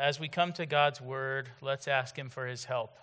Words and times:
As 0.00 0.18
we 0.18 0.28
come 0.28 0.54
to 0.54 0.64
God's 0.64 0.98
word, 0.98 1.50
let's 1.60 1.86
ask 1.86 2.18
Him 2.18 2.30
for 2.30 2.46
His 2.46 2.64
help. 2.64 2.96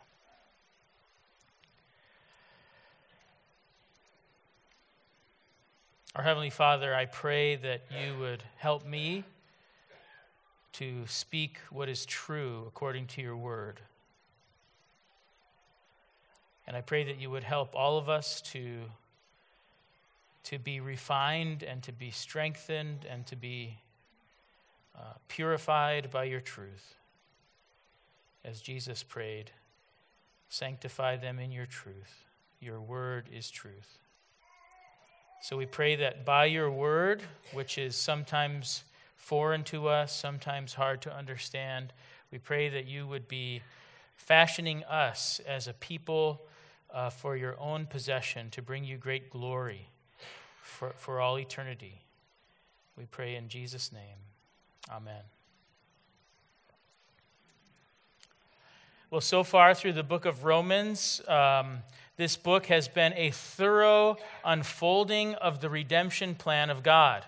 Our 6.16 6.24
Heavenly 6.24 6.50
Father, 6.50 6.96
I 6.96 7.06
pray 7.06 7.56
that 7.58 7.82
you 7.92 8.18
would 8.18 8.42
help 8.56 8.84
me 8.84 9.24
to 10.74 11.06
speak 11.06 11.60
what 11.70 11.88
is 11.88 12.04
true 12.04 12.64
according 12.68 13.06
to 13.10 13.22
your 13.22 13.38
word. 13.38 13.80
And 16.66 16.76
I 16.76 16.82
pray 16.82 17.04
that 17.04 17.22
you 17.22 17.30
would 17.30 17.44
help 17.44 17.76
all 17.76 18.00
of 18.00 18.10
us 18.10 18.42
to, 18.54 18.80
to 20.46 20.58
be 20.58 20.80
refined 20.80 21.62
and 21.62 21.84
to 21.84 21.92
be 21.92 22.10
strengthened 22.10 23.06
and 23.08 23.28
to 23.28 23.36
be 23.36 23.78
uh, 24.98 25.14
purified 25.28 26.10
by 26.12 26.24
your 26.24 26.42
truth. 26.42 26.96
As 28.44 28.62
Jesus 28.62 29.04
prayed, 29.04 29.52
sanctify 30.50 31.18
them 31.18 31.40
in 31.40 31.52
your 31.52 31.66
truth. 31.66 32.26
Your 32.60 32.80
word 32.80 33.30
is 33.32 33.52
truth. 33.52 34.00
So 35.42 35.56
we 35.56 35.66
pray 35.66 35.96
that 35.98 36.26
by 36.26 36.46
your 36.46 36.72
word, 36.72 37.22
which 37.54 37.78
is 37.78 37.96
sometimes 37.96 38.84
foreign 39.16 39.64
to 39.66 39.88
us, 39.88 40.16
sometimes 40.16 40.74
hard 40.74 41.02
to 41.04 41.16
understand, 41.16 41.94
we 42.32 42.38
pray 42.38 42.70
that 42.70 42.88
you 42.88 43.08
would 43.08 43.28
be 43.28 43.62
fashioning 44.16 44.84
us 44.86 45.40
as 45.48 45.68
a 45.68 45.74
people 45.74 46.42
uh, 46.94 47.10
for 47.10 47.38
your 47.38 47.60
own 47.60 47.86
possession 47.86 48.50
to 48.50 48.62
bring 48.62 48.84
you 48.84 48.98
great 48.98 49.30
glory 49.30 49.90
for, 50.62 50.94
for 50.98 51.20
all 51.20 51.38
eternity. 51.38 52.02
We 52.98 53.06
pray 53.06 53.36
in 53.36 53.48
Jesus' 53.48 53.92
name. 53.92 54.27
Amen. 54.90 55.22
Well, 59.10 59.22
so 59.22 59.44
far 59.44 59.74
through 59.74 59.94
the 59.94 60.04
book 60.04 60.26
of 60.26 60.44
Romans, 60.44 61.22
um, 61.28 61.80
this 62.18 62.36
book 62.36 62.66
has 62.68 62.88
been 62.88 63.14
a 63.16 63.32
thorough 63.32 64.18
unfolding 64.44 65.36
of 65.36 65.62
the 65.62 65.70
redemption 65.70 66.36
plan 66.36 66.70
of 66.70 66.84
God. 66.84 67.26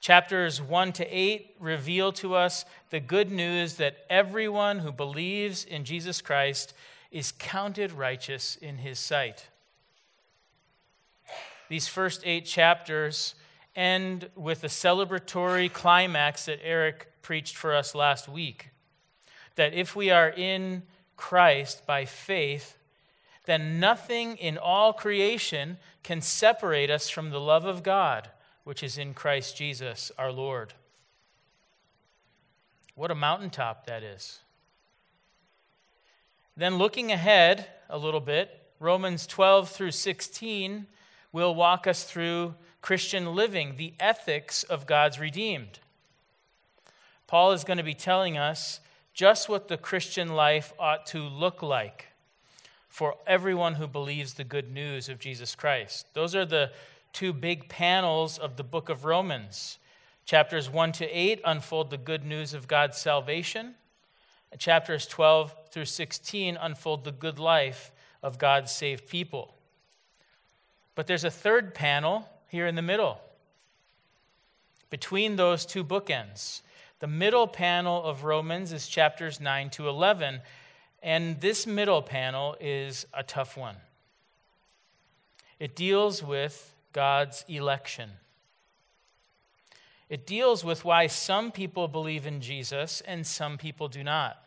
Chapters 0.00 0.60
1 0.60 0.92
to 0.94 1.06
8 1.06 1.56
reveal 1.58 2.12
to 2.12 2.34
us 2.34 2.64
the 2.90 3.00
good 3.00 3.30
news 3.30 3.74
that 3.74 4.04
everyone 4.10 4.80
who 4.80 4.92
believes 4.92 5.64
in 5.64 5.84
Jesus 5.84 6.20
Christ 6.20 6.74
is 7.10 7.32
counted 7.32 7.92
righteous 7.92 8.56
in 8.56 8.78
his 8.78 8.98
sight. 8.98 9.48
These 11.68 11.88
first 11.88 12.22
eight 12.24 12.44
chapters 12.44 13.34
end 13.76 14.30
with 14.34 14.64
a 14.64 14.68
celebratory 14.68 15.72
climax 15.72 16.46
that 16.46 16.60
Eric 16.64 17.08
preached 17.22 17.56
for 17.56 17.74
us 17.74 17.94
last 17.94 18.28
week. 18.28 18.70
That 19.56 19.74
if 19.74 19.94
we 19.94 20.10
are 20.10 20.28
in 20.28 20.82
Christ 21.16 21.86
by 21.86 22.04
faith, 22.04 22.76
then 23.44 23.78
nothing 23.78 24.36
in 24.36 24.58
all 24.58 24.92
creation 24.92 25.78
can 26.02 26.20
separate 26.20 26.90
us 26.90 27.08
from 27.08 27.30
the 27.30 27.40
love 27.40 27.64
of 27.64 27.82
God, 27.82 28.28
which 28.64 28.82
is 28.82 28.98
in 28.98 29.14
Christ 29.14 29.56
Jesus 29.56 30.10
our 30.18 30.32
Lord. 30.32 30.74
What 32.94 33.10
a 33.10 33.14
mountaintop 33.14 33.86
that 33.86 34.02
is. 34.02 34.40
Then, 36.56 36.78
looking 36.78 37.12
ahead 37.12 37.66
a 37.90 37.98
little 37.98 38.20
bit, 38.20 38.50
Romans 38.80 39.26
12 39.26 39.68
through 39.68 39.90
16 39.90 40.86
will 41.30 41.54
walk 41.54 41.86
us 41.86 42.04
through 42.04 42.54
Christian 42.86 43.34
living, 43.34 43.74
the 43.78 43.94
ethics 43.98 44.62
of 44.62 44.86
God's 44.86 45.18
redeemed. 45.18 45.80
Paul 47.26 47.50
is 47.50 47.64
going 47.64 47.78
to 47.78 47.82
be 47.82 47.94
telling 47.94 48.38
us 48.38 48.78
just 49.12 49.48
what 49.48 49.66
the 49.66 49.76
Christian 49.76 50.36
life 50.36 50.72
ought 50.78 51.04
to 51.06 51.18
look 51.18 51.64
like 51.64 52.06
for 52.88 53.16
everyone 53.26 53.74
who 53.74 53.88
believes 53.88 54.34
the 54.34 54.44
good 54.44 54.72
news 54.72 55.08
of 55.08 55.18
Jesus 55.18 55.56
Christ. 55.56 56.06
Those 56.14 56.36
are 56.36 56.44
the 56.44 56.70
two 57.12 57.32
big 57.32 57.68
panels 57.68 58.38
of 58.38 58.56
the 58.56 58.62
book 58.62 58.88
of 58.88 59.04
Romans. 59.04 59.80
Chapters 60.24 60.70
1 60.70 60.92
to 60.92 61.06
8 61.06 61.40
unfold 61.44 61.90
the 61.90 61.98
good 61.98 62.24
news 62.24 62.54
of 62.54 62.68
God's 62.68 62.98
salvation. 62.98 63.74
Chapters 64.58 65.08
12 65.08 65.52
through 65.72 65.86
16 65.86 66.56
unfold 66.56 67.02
the 67.02 67.10
good 67.10 67.40
life 67.40 67.90
of 68.22 68.38
God's 68.38 68.70
saved 68.70 69.08
people. 69.08 69.56
But 70.94 71.08
there's 71.08 71.24
a 71.24 71.32
third 71.32 71.74
panel 71.74 72.28
here 72.48 72.66
in 72.66 72.74
the 72.74 72.82
middle, 72.82 73.20
between 74.90 75.36
those 75.36 75.66
two 75.66 75.84
bookends. 75.84 76.62
The 77.00 77.06
middle 77.06 77.46
panel 77.46 78.02
of 78.04 78.24
Romans 78.24 78.72
is 78.72 78.88
chapters 78.88 79.40
9 79.40 79.70
to 79.70 79.88
11, 79.88 80.40
and 81.02 81.40
this 81.40 81.66
middle 81.66 82.02
panel 82.02 82.56
is 82.60 83.06
a 83.12 83.22
tough 83.22 83.56
one. 83.56 83.76
It 85.58 85.76
deals 85.76 86.22
with 86.22 86.74
God's 86.92 87.44
election. 87.48 88.10
It 90.08 90.26
deals 90.26 90.64
with 90.64 90.84
why 90.84 91.08
some 91.08 91.50
people 91.50 91.88
believe 91.88 92.26
in 92.26 92.40
Jesus 92.40 93.02
and 93.06 93.26
some 93.26 93.58
people 93.58 93.88
do 93.88 94.04
not. 94.04 94.42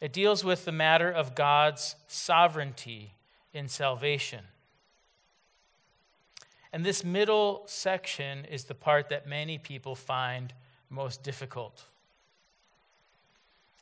It 0.00 0.12
deals 0.12 0.44
with 0.44 0.64
the 0.64 0.72
matter 0.72 1.10
of 1.10 1.34
God's 1.34 1.96
sovereignty 2.06 3.14
in 3.52 3.68
salvation. 3.68 4.44
And 6.72 6.84
this 6.84 7.04
middle 7.04 7.62
section 7.66 8.44
is 8.44 8.64
the 8.64 8.74
part 8.74 9.08
that 9.08 9.26
many 9.26 9.58
people 9.58 9.94
find 9.94 10.52
most 10.88 11.22
difficult. 11.22 11.84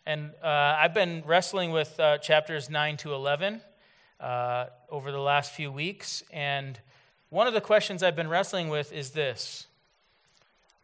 And 0.07 0.31
uh, 0.43 0.47
I've 0.47 0.95
been 0.95 1.23
wrestling 1.27 1.71
with 1.71 2.01
uh, 2.01 2.17
chapters 2.19 2.71
9 2.71 2.97
to 2.99 3.13
11 3.13 3.61
uh, 4.21 4.67
over 4.91 5.13
the 5.13 5.21
last 5.21 5.53
few 5.53 5.71
weeks. 5.71 6.23
And 6.33 6.81
one 7.29 7.47
of 7.47 7.53
the 7.53 7.61
questions 7.61 8.03
I've 8.03 8.17
been 8.17 8.29
wrestling 8.29 8.71
with 8.71 8.91
is 8.91 9.11
this 9.11 9.67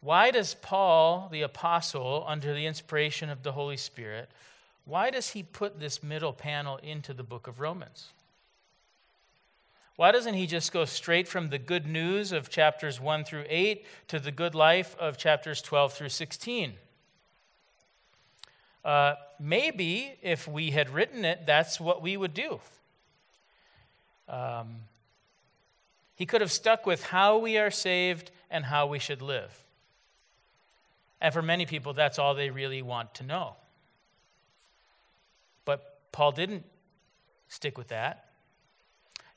Why 0.01 0.29
does 0.29 0.53
Paul, 0.53 1.27
the 1.31 1.41
apostle, 1.41 2.23
under 2.27 2.53
the 2.53 2.67
inspiration 2.67 3.31
of 3.31 3.41
the 3.41 3.53
Holy 3.53 3.77
Spirit, 3.77 4.29
why 4.85 5.09
does 5.09 5.31
he 5.31 5.41
put 5.41 5.79
this 5.79 6.03
middle 6.03 6.33
panel 6.33 6.77
into 6.77 7.11
the 7.11 7.23
book 7.23 7.47
of 7.47 7.59
Romans? 7.59 8.09
Why 9.95 10.11
doesn't 10.11 10.33
he 10.33 10.45
just 10.45 10.73
go 10.73 10.83
straight 10.83 11.27
from 11.27 11.49
the 11.49 11.57
good 11.57 11.85
news 11.85 12.31
of 12.31 12.49
chapters 12.49 12.99
1 12.99 13.23
through 13.23 13.45
8 13.47 13.85
to 14.09 14.19
the 14.19 14.31
good 14.31 14.53
life 14.53 14.95
of 14.99 15.17
chapters 15.17 15.61
12 15.61 15.93
through 15.93 16.09
16? 16.09 16.73
Uh, 18.83 19.15
maybe 19.39 20.13
if 20.21 20.47
we 20.47 20.71
had 20.71 20.89
written 20.89 21.23
it, 21.23 21.45
that's 21.45 21.79
what 21.79 22.01
we 22.01 22.17
would 22.17 22.33
do. 22.33 22.59
Um, 24.27 24.75
he 26.15 26.25
could 26.25 26.41
have 26.41 26.51
stuck 26.51 26.85
with 26.85 27.03
how 27.03 27.37
we 27.37 27.57
are 27.57 27.71
saved 27.71 28.31
and 28.51 28.65
how 28.65 28.87
we 28.87 28.99
should 28.99 29.21
live. 29.21 29.63
And 31.21 31.33
for 31.33 31.41
many 31.41 31.65
people, 31.65 31.93
that's 31.93 32.19
all 32.19 32.35
they 32.35 32.49
really 32.49 32.81
want 32.81 33.15
to 33.15 33.23
know. 33.23 33.55
But 35.63 36.11
Paul 36.11 36.33
didn't 36.33 36.65
stick 37.47 37.77
with 37.77 37.87
that. 37.87 38.24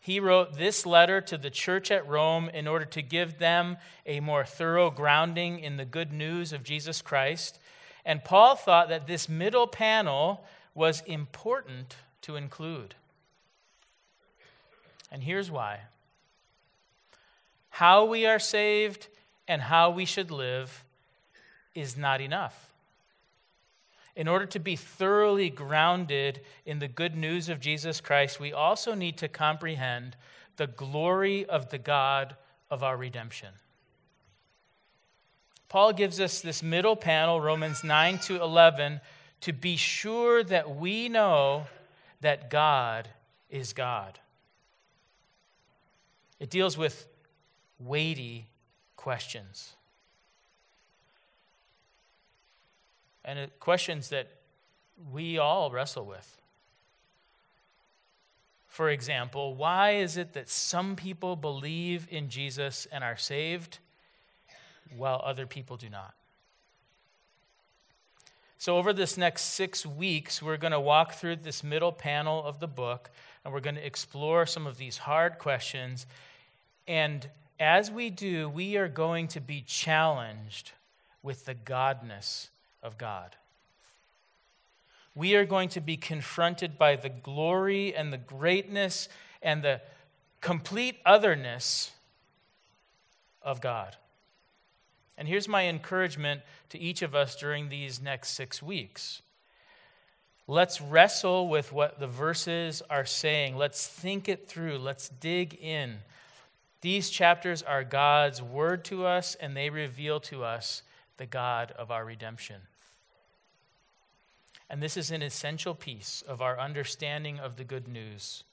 He 0.08 0.20
wrote 0.20 0.56
this 0.56 0.86
letter 0.86 1.20
to 1.20 1.36
the 1.36 1.50
church 1.50 1.90
at 1.90 2.08
Rome 2.08 2.48
in 2.48 2.66
order 2.66 2.86
to 2.86 3.02
give 3.02 3.36
them 3.36 3.76
a 4.06 4.20
more 4.20 4.42
thorough 4.42 4.90
grounding 4.90 5.58
in 5.58 5.76
the 5.76 5.84
good 5.84 6.14
news 6.14 6.54
of 6.54 6.64
Jesus 6.64 7.02
Christ. 7.02 7.58
And 8.06 8.24
Paul 8.24 8.56
thought 8.56 8.88
that 8.88 9.06
this 9.06 9.28
middle 9.28 9.66
panel 9.66 10.46
was 10.74 11.02
important 11.02 11.96
to 12.22 12.36
include. 12.36 12.94
And 15.12 15.22
here's 15.22 15.50
why 15.50 15.80
how 17.68 18.06
we 18.06 18.24
are 18.24 18.38
saved 18.38 19.08
and 19.46 19.60
how 19.60 19.90
we 19.90 20.06
should 20.06 20.30
live 20.30 20.84
is 21.74 21.98
not 21.98 22.22
enough 22.22 22.67
in 24.18 24.26
order 24.26 24.46
to 24.46 24.58
be 24.58 24.74
thoroughly 24.74 25.48
grounded 25.48 26.40
in 26.66 26.80
the 26.80 26.88
good 26.88 27.14
news 27.14 27.48
of 27.48 27.60
Jesus 27.60 28.00
Christ, 28.00 28.40
we 28.40 28.52
also 28.52 28.92
need 28.92 29.16
to 29.18 29.28
comprehend 29.28 30.16
the 30.56 30.66
glory 30.66 31.46
of 31.46 31.70
the 31.70 31.78
God 31.78 32.34
of 32.68 32.82
our 32.82 32.96
redemption. 32.96 33.50
Paul 35.68 35.92
gives 35.92 36.18
us 36.18 36.40
this 36.40 36.64
middle 36.64 36.96
panel, 36.96 37.40
Romans 37.40 37.84
9 37.84 38.18
to 38.20 38.42
11, 38.42 39.00
to 39.42 39.52
be 39.52 39.76
sure 39.76 40.42
that 40.42 40.74
we 40.74 41.08
know 41.08 41.68
that 42.20 42.50
God 42.50 43.08
is 43.48 43.72
God. 43.72 44.18
It 46.40 46.50
deals 46.50 46.76
with 46.76 47.06
weighty 47.78 48.48
questions. 48.96 49.74
And 53.28 53.50
questions 53.60 54.08
that 54.08 54.26
we 55.12 55.36
all 55.36 55.70
wrestle 55.70 56.06
with. 56.06 56.40
For 58.66 58.88
example, 58.88 59.54
why 59.54 59.96
is 59.96 60.16
it 60.16 60.32
that 60.32 60.48
some 60.48 60.96
people 60.96 61.36
believe 61.36 62.06
in 62.10 62.30
Jesus 62.30 62.86
and 62.90 63.04
are 63.04 63.18
saved 63.18 63.78
while 64.96 65.20
other 65.22 65.46
people 65.46 65.76
do 65.76 65.90
not? 65.90 66.14
So, 68.56 68.76
over 68.78 68.92
this 68.92 69.16
next 69.16 69.42
six 69.42 69.84
weeks, 69.84 70.42
we're 70.42 70.56
going 70.56 70.72
to 70.72 70.80
walk 70.80 71.12
through 71.14 71.36
this 71.36 71.62
middle 71.62 71.92
panel 71.92 72.42
of 72.44 72.60
the 72.60 72.66
book 72.66 73.10
and 73.44 73.52
we're 73.52 73.60
going 73.60 73.76
to 73.76 73.86
explore 73.86 74.46
some 74.46 74.66
of 74.66 74.78
these 74.78 74.98
hard 74.98 75.38
questions. 75.38 76.06
And 76.86 77.28
as 77.60 77.90
we 77.90 78.08
do, 78.10 78.48
we 78.48 78.76
are 78.76 78.88
going 78.88 79.28
to 79.28 79.40
be 79.40 79.60
challenged 79.60 80.72
with 81.22 81.44
the 81.44 81.54
godness 81.54 82.48
of 82.82 82.98
God. 82.98 83.36
We 85.14 85.34
are 85.34 85.44
going 85.44 85.68
to 85.70 85.80
be 85.80 85.96
confronted 85.96 86.78
by 86.78 86.96
the 86.96 87.08
glory 87.08 87.94
and 87.94 88.12
the 88.12 88.18
greatness 88.18 89.08
and 89.42 89.62
the 89.62 89.80
complete 90.40 90.96
otherness 91.04 91.90
of 93.42 93.60
God. 93.60 93.96
And 95.16 95.26
here's 95.26 95.48
my 95.48 95.66
encouragement 95.66 96.42
to 96.68 96.78
each 96.78 97.02
of 97.02 97.14
us 97.14 97.34
during 97.34 97.68
these 97.68 98.00
next 98.00 98.30
six 98.30 98.62
weeks. 98.62 99.20
Let's 100.46 100.80
wrestle 100.80 101.48
with 101.48 101.72
what 101.72 101.98
the 101.98 102.06
verses 102.06 102.82
are 102.88 103.04
saying. 103.04 103.56
Let's 103.56 103.86
think 103.86 104.28
it 104.28 104.48
through. 104.48 104.78
Let's 104.78 105.08
dig 105.08 105.54
in. 105.54 105.96
These 106.80 107.10
chapters 107.10 107.62
are 107.62 107.82
God's 107.82 108.40
word 108.40 108.84
to 108.86 109.04
us, 109.04 109.34
and 109.34 109.56
they 109.56 109.68
reveal 109.68 110.20
to 110.20 110.44
us 110.44 110.82
the 111.18 111.26
God 111.26 111.72
of 111.72 111.90
our 111.90 112.04
redemption. 112.04 112.62
And 114.70 114.82
this 114.82 114.96
is 114.96 115.10
an 115.10 115.22
essential 115.22 115.74
piece 115.74 116.22
of 116.26 116.42
our 116.42 116.58
understanding 116.58 117.38
of 117.38 117.56
the 117.56 117.64
good 117.64 117.88
news. 117.88 118.44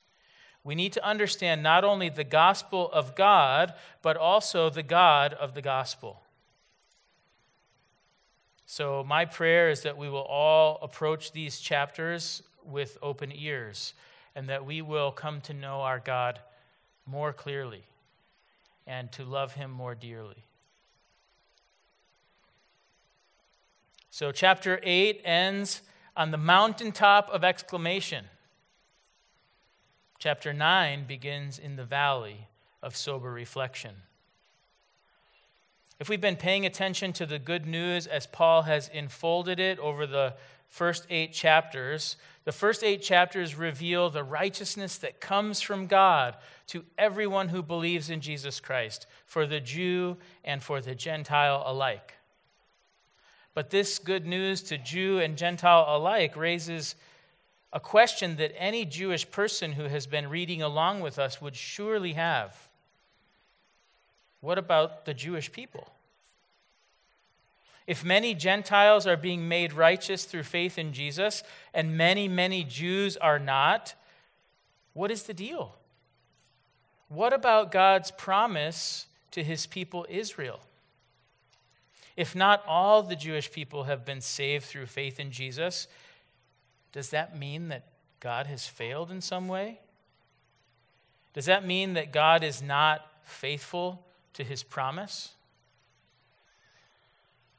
We 0.64 0.76
need 0.76 0.94
to 0.94 1.06
understand 1.06 1.62
not 1.62 1.84
only 1.84 2.10
the 2.10 2.24
gospel 2.24 2.90
of 2.92 3.16
God, 3.16 3.74
but 4.02 4.18
also 4.18 4.70
the 4.70 4.84
God 4.84 5.34
of 5.34 5.54
the 5.54 5.62
gospel. 5.62 6.22
So, 8.66 9.04
my 9.04 9.26
prayer 9.26 9.70
is 9.70 9.84
that 9.84 9.98
we 9.98 10.10
will 10.10 10.24
all 10.24 10.80
approach 10.82 11.32
these 11.32 11.60
chapters 11.60 12.42
with 12.66 12.98
open 13.02 13.32
ears 13.32 13.94
and 14.36 14.50
that 14.50 14.66
we 14.66 14.82
will 14.82 15.12
come 15.12 15.40
to 15.42 15.54
know 15.54 15.82
our 15.82 16.00
God 16.00 16.40
more 17.06 17.32
clearly 17.32 17.84
and 18.88 19.12
to 19.12 19.24
love 19.24 19.54
him 19.54 19.70
more 19.70 19.94
dearly. 19.94 20.44
So, 24.16 24.32
chapter 24.32 24.80
8 24.82 25.24
ends 25.26 25.82
on 26.16 26.32
the 26.32 26.38
mountaintop 26.38 27.30
of 27.32 27.44
exclamation. 27.44 28.24
Chapter 30.20 30.54
9 30.54 31.04
begins 31.06 31.60
in 31.60 31.76
the 31.76 31.84
valley 31.84 32.48
of 32.82 32.96
sober 32.96 33.30
reflection. 33.30 33.92
If 36.00 36.08
we've 36.08 36.22
been 36.22 36.38
paying 36.38 36.66
attention 36.66 37.12
to 37.12 37.26
the 37.26 37.40
good 37.40 37.66
news 37.66 38.08
as 38.08 38.26
Paul 38.26 38.62
has 38.62 38.88
enfolded 38.88 39.60
it 39.60 39.80
over 39.80 40.08
the 40.08 40.36
first 40.70 41.06
eight 41.10 41.34
chapters, 41.34 42.16
the 42.46 42.54
first 42.54 42.86
eight 42.86 43.02
chapters 43.02 43.58
reveal 43.58 44.10
the 44.10 44.24
righteousness 44.24 44.98
that 45.00 45.20
comes 45.20 45.60
from 45.60 45.88
God 45.88 46.38
to 46.68 46.86
everyone 46.98 47.50
who 47.50 47.62
believes 47.62 48.10
in 48.10 48.22
Jesus 48.22 48.62
Christ, 48.62 49.08
for 49.26 49.46
the 49.46 49.60
Jew 49.60 50.16
and 50.46 50.64
for 50.64 50.80
the 50.80 50.96
Gentile 50.96 51.64
alike. 51.66 52.15
But 53.56 53.72
this 53.72 53.98
good 53.98 54.28
news 54.28 54.62
to 54.64 54.78
Jew 54.78 55.20
and 55.20 55.38
Gentile 55.38 55.86
alike 55.88 56.36
raises 56.36 56.94
a 57.72 57.80
question 57.80 58.36
that 58.36 58.54
any 58.58 58.86
Jewish 58.86 59.30
person 59.32 59.72
who 59.72 59.86
has 59.86 60.06
been 60.06 60.30
reading 60.30 60.62
along 60.62 61.00
with 61.00 61.18
us 61.18 61.42
would 61.42 61.56
surely 61.56 62.14
have. 62.14 62.56
What 64.42 64.58
about 64.58 65.06
the 65.06 65.14
Jewish 65.14 65.52
people? 65.52 65.88
If 67.88 68.04
many 68.04 68.34
Gentiles 68.34 69.08
are 69.08 69.18
being 69.18 69.48
made 69.48 69.72
righteous 69.72 70.26
through 70.26 70.44
faith 70.44 70.78
in 70.78 70.92
Jesus 70.92 71.44
and 71.74 71.98
many, 71.98 72.28
many 72.28 72.64
Jews 72.64 73.16
are 73.18 73.40
not, 73.40 73.94
what 74.94 75.12
is 75.12 75.24
the 75.24 75.34
deal? 75.34 75.76
What 77.08 77.32
about 77.32 77.72
God's 77.72 78.12
promise 78.12 79.06
to 79.32 79.44
his 79.44 79.66
people 79.66 80.06
Israel? 80.10 80.60
If 82.16 82.36
not 82.36 82.64
all 82.66 83.04
the 83.04 83.16
Jewish 83.16 83.52
people 83.52 83.84
have 83.84 84.06
been 84.06 84.22
saved 84.22 84.66
through 84.66 84.86
faith 84.86 85.20
in 85.20 85.32
Jesus, 85.32 85.88
does 86.92 87.10
that 87.10 87.38
mean 87.38 87.68
that 87.70 87.86
God 88.20 88.48
has 88.48 88.66
failed 88.68 89.12
in 89.12 89.22
some 89.22 89.48
way? 89.48 89.80
Does 91.34 91.46
that 91.46 91.66
mean 91.66 91.94
that 91.94 92.14
God 92.14 92.44
is 92.44 92.62
not 92.62 93.06
faithful 93.24 94.06
to 94.34 94.44
his 94.44 94.64
promise? 94.64 95.34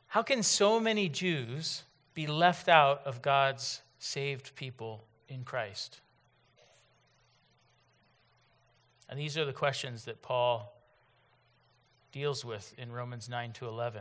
How 0.08 0.22
can 0.22 0.42
so 0.42 0.80
many 0.80 1.10
Jews 1.10 1.82
be 2.14 2.26
left 2.26 2.68
out 2.68 3.02
of 3.04 3.20
God's 3.20 3.82
saved 3.98 4.54
people 4.54 5.04
in 5.28 5.44
Christ? 5.44 6.00
And 9.10 9.20
these 9.20 9.36
are 9.36 9.44
the 9.44 9.52
questions 9.52 10.06
that 10.06 10.22
Paul 10.22 10.72
deals 12.12 12.44
with 12.44 12.72
in 12.78 12.90
Romans 12.90 13.28
9 13.28 13.52
to 13.52 13.68
11. 13.68 14.00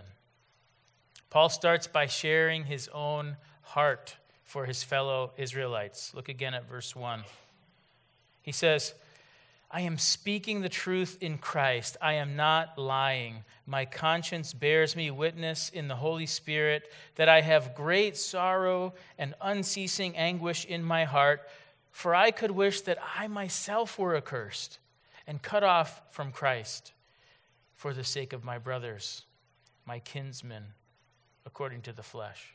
Paul 1.30 1.50
starts 1.50 1.88
by 1.88 2.06
sharing 2.06 2.66
his 2.66 2.90
own 2.94 3.38
heart 3.62 4.16
for 4.44 4.66
his 4.66 4.84
fellow 4.84 5.32
Israelites. 5.38 6.14
Look 6.14 6.30
again 6.30 6.54
at 6.54 6.70
verse 6.70 6.96
1. 6.96 7.24
He 8.42 8.52
says, 8.52 8.94
I 9.72 9.82
am 9.82 9.98
speaking 9.98 10.62
the 10.62 10.70
truth 10.70 11.18
in 11.20 11.38
Christ. 11.38 11.98
I 12.02 12.14
am 12.14 12.36
not 12.36 12.78
lying. 12.78 13.44
My 13.66 13.86
conscience 13.86 14.54
bears 14.54 14.96
me 14.96 15.12
witness 15.12 15.70
in 15.70 15.88
the 15.88 15.96
Holy 15.96 16.28
Spirit 16.28 16.90
that 17.16 17.28
I 17.28 17.42
have 17.42 17.76
great 17.76 18.16
sorrow 18.16 18.94
and 19.18 19.34
unceasing 19.42 20.16
anguish 20.16 20.64
in 20.64 20.84
my 20.84 21.04
heart, 21.04 21.50
for 21.92 22.14
I 22.14 22.32
could 22.32 22.52
wish 22.52 22.82
that 22.82 23.00
I 23.18 23.28
myself 23.28 23.98
were 23.98 24.16
accursed 24.16 24.80
and 25.28 25.42
cut 25.42 25.64
off 25.64 26.02
from 26.12 26.32
Christ 26.32 26.94
for 27.74 27.94
the 27.94 28.04
sake 28.04 28.32
of 28.32 28.46
my 28.46 28.58
brothers, 28.58 29.24
my 29.86 30.00
kinsmen, 30.00 30.68
according 31.46 31.82
to 31.82 31.94
the 31.94 32.04
flesh. 32.04 32.54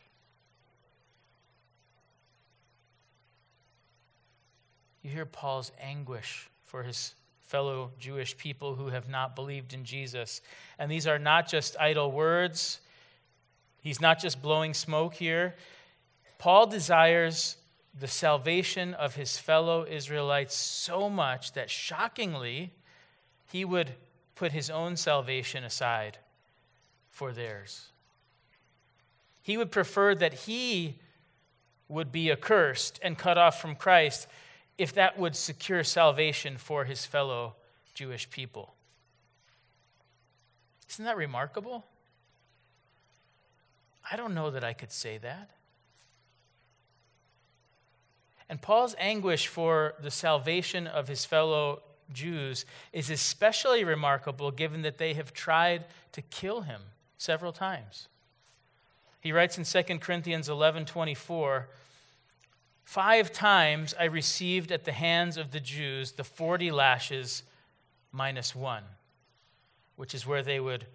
You 5.03 5.11
hear 5.11 5.27
Paul's 5.27 5.73
anguish 5.81 6.51
for 6.65 6.83
his 6.83 7.15
fellow 7.41 7.91
Jewish 7.99 8.37
people 8.37 8.75
who 8.75 8.89
have 8.89 9.09
not 9.09 9.35
believed 9.35 9.73
in 9.73 9.85
Jesus. 9.85 10.41
And 10.79 10.91
these 10.91 11.07
are 11.07 11.19
not 11.19 11.49
just 11.49 11.77
idle 11.81 12.13
words, 12.13 12.81
he's 13.81 14.01
not 14.01 14.21
just 14.21 14.41
blowing 14.41 14.75
smoke 14.75 15.15
here. 15.15 15.55
Paul 16.39 16.67
desires 16.67 17.57
the 17.99 18.07
salvation 18.07 18.95
of 18.95 19.17
his 19.17 19.37
fellow 19.37 19.85
Israelites 19.85 20.55
so 20.55 21.11
much 21.11 21.53
that 21.53 21.69
shockingly, 21.69 22.73
he 23.51 23.65
would 23.65 23.91
put 24.37 24.53
his 24.53 24.71
own 24.71 24.97
salvation 24.97 25.65
aside 25.65 26.19
for 27.09 27.33
theirs. 27.33 27.90
He 29.51 29.57
would 29.57 29.73
prefer 29.73 30.15
that 30.15 30.33
he 30.33 30.95
would 31.89 32.13
be 32.13 32.31
accursed 32.31 33.01
and 33.03 33.19
cut 33.19 33.37
off 33.37 33.61
from 33.61 33.75
Christ 33.75 34.29
if 34.79 34.95
that 34.95 35.19
would 35.19 35.35
secure 35.35 35.83
salvation 35.83 36.57
for 36.57 36.85
his 36.85 37.05
fellow 37.05 37.57
Jewish 37.93 38.31
people. 38.31 38.75
Isn't 40.89 41.05
that 41.05 41.17
remarkable? 41.17 41.85
I 44.09 44.15
don't 44.15 44.35
know 44.35 44.53
that 44.53 44.63
I 44.63 44.73
could 44.73 44.93
say 44.93 45.19
that. 45.19 45.51
And 48.49 48.63
Paul's 48.63 48.95
anguish 49.01 49.49
for 49.49 49.95
the 50.01 50.13
salvation 50.13 50.87
of 50.87 51.09
his 51.09 51.25
fellow 51.25 51.83
Jews 52.13 52.65
is 52.93 53.11
especially 53.11 53.83
remarkable 53.83 54.53
given 54.53 54.83
that 54.83 54.99
they 54.99 55.15
have 55.15 55.33
tried 55.33 55.87
to 56.13 56.23
kill 56.23 56.61
him 56.61 56.83
several 57.19 57.53
times. 57.53 58.07
He 59.21 59.33
writes 59.33 59.59
in 59.59 59.65
2 59.65 59.99
Corinthians 59.99 60.49
11 60.49 60.87
24, 60.87 61.69
Five 62.91 63.31
times 63.31 63.95
I 64.01 64.07
received 64.07 64.73
at 64.73 64.85
the 64.85 64.91
hands 64.91 65.37
of 65.37 65.53
the 65.53 65.61
Jews 65.61 66.11
the 66.11 66.25
40 66.25 66.73
lashes 66.73 67.45
minus 68.11 68.53
one, 68.53 68.83
which 69.95 70.13
is 70.13 70.27
where 70.27 70.43
they 70.43 70.59
would 70.59 70.87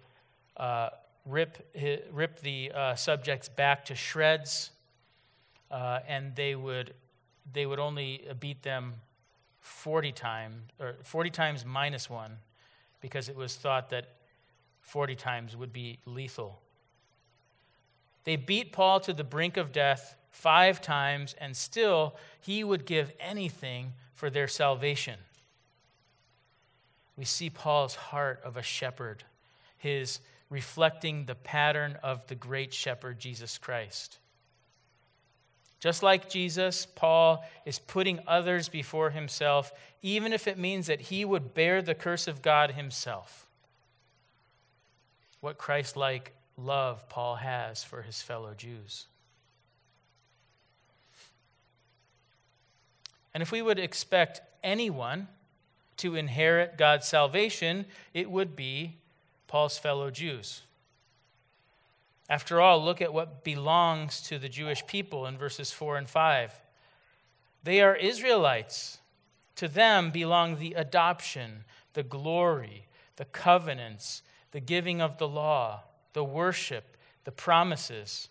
uh, 0.58 0.90
rip, 1.24 1.74
rip 2.12 2.40
the 2.40 2.70
uh, 2.74 2.94
subjects 2.96 3.48
back 3.48 3.86
to 3.86 3.94
shreds, 3.94 4.72
uh, 5.70 6.00
and 6.06 6.36
they 6.36 6.54
would, 6.54 6.92
they 7.50 7.64
would 7.64 7.78
only 7.78 8.28
beat 8.40 8.62
them 8.62 8.92
40 9.60 10.12
times, 10.12 10.56
or 10.78 10.96
40 11.02 11.30
times 11.30 11.64
minus 11.64 12.10
one, 12.10 12.36
because 13.00 13.30
it 13.30 13.36
was 13.36 13.56
thought 13.56 13.88
that 13.88 14.16
40 14.82 15.14
times 15.14 15.56
would 15.56 15.72
be 15.72 15.98
lethal. 16.04 16.60
They 18.26 18.36
beat 18.36 18.72
Paul 18.72 18.98
to 19.00 19.12
the 19.12 19.24
brink 19.24 19.56
of 19.56 19.72
death 19.72 20.16
five 20.30 20.82
times, 20.82 21.34
and 21.40 21.56
still 21.56 22.16
he 22.40 22.64
would 22.64 22.84
give 22.84 23.12
anything 23.20 23.92
for 24.14 24.28
their 24.28 24.48
salvation. 24.48 25.20
We 27.16 27.24
see 27.24 27.48
Paul's 27.48 27.94
heart 27.94 28.40
of 28.44 28.56
a 28.56 28.62
shepherd, 28.62 29.22
his 29.78 30.18
reflecting 30.50 31.24
the 31.24 31.36
pattern 31.36 31.98
of 32.02 32.26
the 32.26 32.34
great 32.34 32.74
shepherd, 32.74 33.20
Jesus 33.20 33.58
Christ. 33.58 34.18
Just 35.78 36.02
like 36.02 36.28
Jesus, 36.28 36.84
Paul 36.84 37.44
is 37.64 37.78
putting 37.78 38.18
others 38.26 38.68
before 38.68 39.10
himself, 39.10 39.72
even 40.02 40.32
if 40.32 40.48
it 40.48 40.58
means 40.58 40.88
that 40.88 41.00
he 41.00 41.24
would 41.24 41.54
bear 41.54 41.80
the 41.80 41.94
curse 41.94 42.26
of 42.26 42.42
God 42.42 42.72
himself. 42.72 43.46
What 45.40 45.58
Christ 45.58 45.96
like 45.96 46.32
love 46.56 47.08
Paul 47.08 47.36
has 47.36 47.84
for 47.84 48.02
his 48.02 48.22
fellow 48.22 48.54
Jews. 48.56 49.06
And 53.34 53.42
if 53.42 53.52
we 53.52 53.60
would 53.60 53.78
expect 53.78 54.40
anyone 54.64 55.28
to 55.98 56.14
inherit 56.14 56.78
God's 56.78 57.06
salvation, 57.06 57.86
it 58.14 58.30
would 58.30 58.56
be 58.56 58.96
Paul's 59.46 59.78
fellow 59.78 60.10
Jews. 60.10 60.62
After 62.28 62.60
all, 62.60 62.82
look 62.82 63.00
at 63.00 63.12
what 63.12 63.44
belongs 63.44 64.20
to 64.22 64.38
the 64.38 64.48
Jewish 64.48 64.86
people 64.86 65.26
in 65.26 65.38
verses 65.38 65.70
4 65.70 65.96
and 65.96 66.08
5. 66.08 66.60
They 67.62 67.80
are 67.80 67.94
Israelites. 67.94 68.98
To 69.56 69.68
them 69.68 70.10
belong 70.10 70.58
the 70.58 70.74
adoption, 70.74 71.64
the 71.94 72.02
glory, 72.02 72.86
the 73.16 73.24
covenants, 73.24 74.22
the 74.52 74.60
giving 74.60 75.00
of 75.00 75.18
the 75.18 75.28
law, 75.28 75.82
the 76.16 76.24
worship, 76.24 76.96
the 77.24 77.30
promises. 77.30 78.30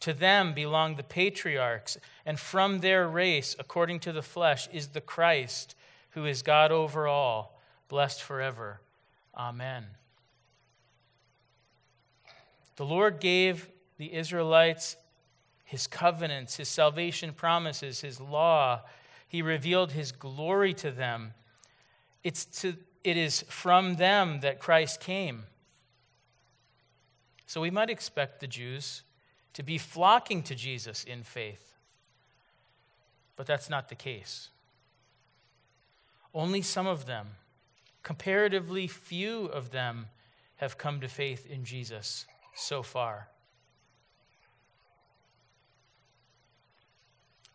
To 0.00 0.12
them 0.12 0.54
belong 0.54 0.94
the 0.94 1.02
patriarchs, 1.02 1.98
and 2.24 2.38
from 2.38 2.78
their 2.78 3.08
race, 3.08 3.56
according 3.58 3.98
to 4.00 4.12
the 4.12 4.22
flesh, 4.22 4.68
is 4.72 4.88
the 4.88 5.00
Christ, 5.00 5.74
who 6.10 6.24
is 6.24 6.42
God 6.42 6.70
over 6.70 7.08
all, 7.08 7.60
blessed 7.88 8.22
forever. 8.22 8.80
Amen. 9.36 9.84
The 12.76 12.86
Lord 12.86 13.18
gave 13.18 13.68
the 13.96 14.14
Israelites 14.14 14.96
his 15.64 15.88
covenants, 15.88 16.56
his 16.56 16.68
salvation 16.68 17.32
promises, 17.32 18.00
his 18.00 18.20
law. 18.20 18.82
He 19.26 19.42
revealed 19.42 19.90
his 19.90 20.12
glory 20.12 20.72
to 20.74 20.92
them. 20.92 21.34
It's 22.22 22.44
to, 22.62 22.76
it 23.02 23.16
is 23.16 23.42
from 23.48 23.96
them 23.96 24.38
that 24.40 24.60
Christ 24.60 25.00
came. 25.00 25.42
So 27.48 27.62
we 27.62 27.70
might 27.70 27.88
expect 27.88 28.40
the 28.40 28.46
Jews 28.46 29.02
to 29.54 29.62
be 29.62 29.78
flocking 29.78 30.42
to 30.44 30.54
Jesus 30.54 31.02
in 31.02 31.22
faith. 31.22 31.72
But 33.36 33.46
that's 33.46 33.70
not 33.70 33.88
the 33.88 33.94
case. 33.94 34.50
Only 36.34 36.60
some 36.60 36.86
of 36.86 37.06
them, 37.06 37.28
comparatively 38.02 38.86
few 38.86 39.46
of 39.46 39.70
them, 39.70 40.08
have 40.56 40.76
come 40.76 41.00
to 41.00 41.08
faith 41.08 41.46
in 41.50 41.64
Jesus 41.64 42.26
so 42.54 42.82
far. 42.82 43.28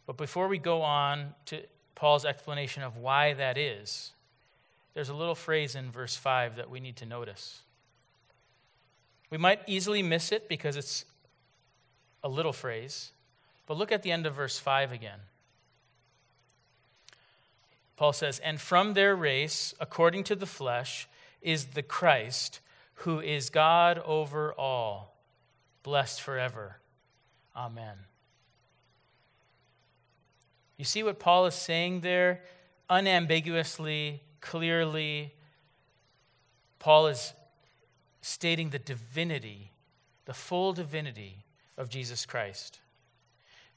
But 0.07 0.17
before 0.17 0.47
we 0.47 0.57
go 0.57 0.81
on 0.81 1.35
to 1.45 1.62
Paul's 1.93 2.25
explanation 2.25 2.81
of 2.81 2.97
why 2.97 3.33
that 3.33 3.59
is, 3.59 4.12
there's 4.95 5.09
a 5.09 5.13
little 5.13 5.35
phrase 5.35 5.75
in 5.75 5.91
verse 5.91 6.15
5 6.15 6.55
that 6.55 6.71
we 6.71 6.79
need 6.79 6.95
to 6.95 7.05
notice. 7.05 7.62
We 9.34 9.40
might 9.40 9.62
easily 9.66 10.04
miss 10.04 10.32
it 10.32 10.48
because 10.48 10.78
it's 10.78 11.06
a 12.24 12.30
little 12.30 12.54
phrase, 12.54 13.13
but 13.66 13.78
look 13.78 13.92
at 13.92 14.04
the 14.04 14.12
end 14.12 14.28
of 14.28 14.36
verse 14.36 14.60
5 14.60 14.92
again. 14.92 15.18
Paul 17.98 18.13
says, 18.13 18.38
And 18.38 18.62
from 18.62 18.94
their 18.94 19.16
race, 19.16 19.74
according 19.80 20.25
to 20.25 20.36
the 20.36 20.46
flesh, 20.46 21.08
is 21.42 21.66
the 21.66 21.82
Christ 21.82 22.60
who 22.94 23.22
is 23.22 23.50
God 23.50 23.98
over 24.06 24.54
all, 24.54 25.16
blessed 25.82 26.22
forever. 26.22 26.78
Amen. 27.56 27.96
You 30.78 30.86
see 30.86 31.02
what 31.02 31.18
Paul 31.18 31.48
is 31.48 31.56
saying 31.56 32.02
there? 32.02 32.44
Unambiguously, 32.88 34.22
clearly, 34.42 35.34
Paul 36.78 37.08
is 37.08 37.34
stating 38.24 38.70
the 38.70 38.80
divinity, 38.80 39.70
the 40.24 40.34
full 40.34 40.72
divinity 40.72 41.44
of 41.77 41.89
Jesus 41.89 42.25
Christ. 42.25 42.80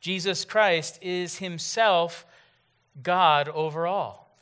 Jesus 0.01 0.45
Christ 0.45 1.01
is 1.03 1.39
himself 1.39 2.25
God 3.03 3.49
over 3.49 3.89
all. 3.89 4.39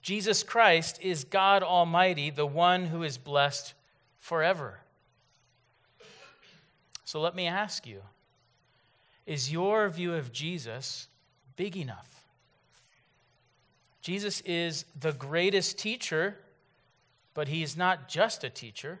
Jesus 0.00 0.42
Christ 0.42 0.98
is 1.02 1.24
God 1.24 1.62
Almighty, 1.62 2.30
the 2.30 2.46
one 2.46 2.86
who 2.86 3.02
is 3.02 3.18
blessed 3.18 3.74
forever. 4.18 4.80
So 7.04 7.20
let 7.20 7.34
me 7.34 7.46
ask 7.46 7.86
you 7.86 8.00
is 9.26 9.52
your 9.52 9.86
view 9.90 10.14
of 10.14 10.32
Jesus 10.32 11.08
big 11.56 11.76
enough? 11.76 12.24
Jesus 14.00 14.40
is 14.46 14.86
the 14.98 15.12
greatest 15.12 15.78
teacher, 15.78 16.38
but 17.40 17.48
he 17.48 17.62
is 17.62 17.74
not 17.74 18.06
just 18.06 18.44
a 18.44 18.50
teacher. 18.50 19.00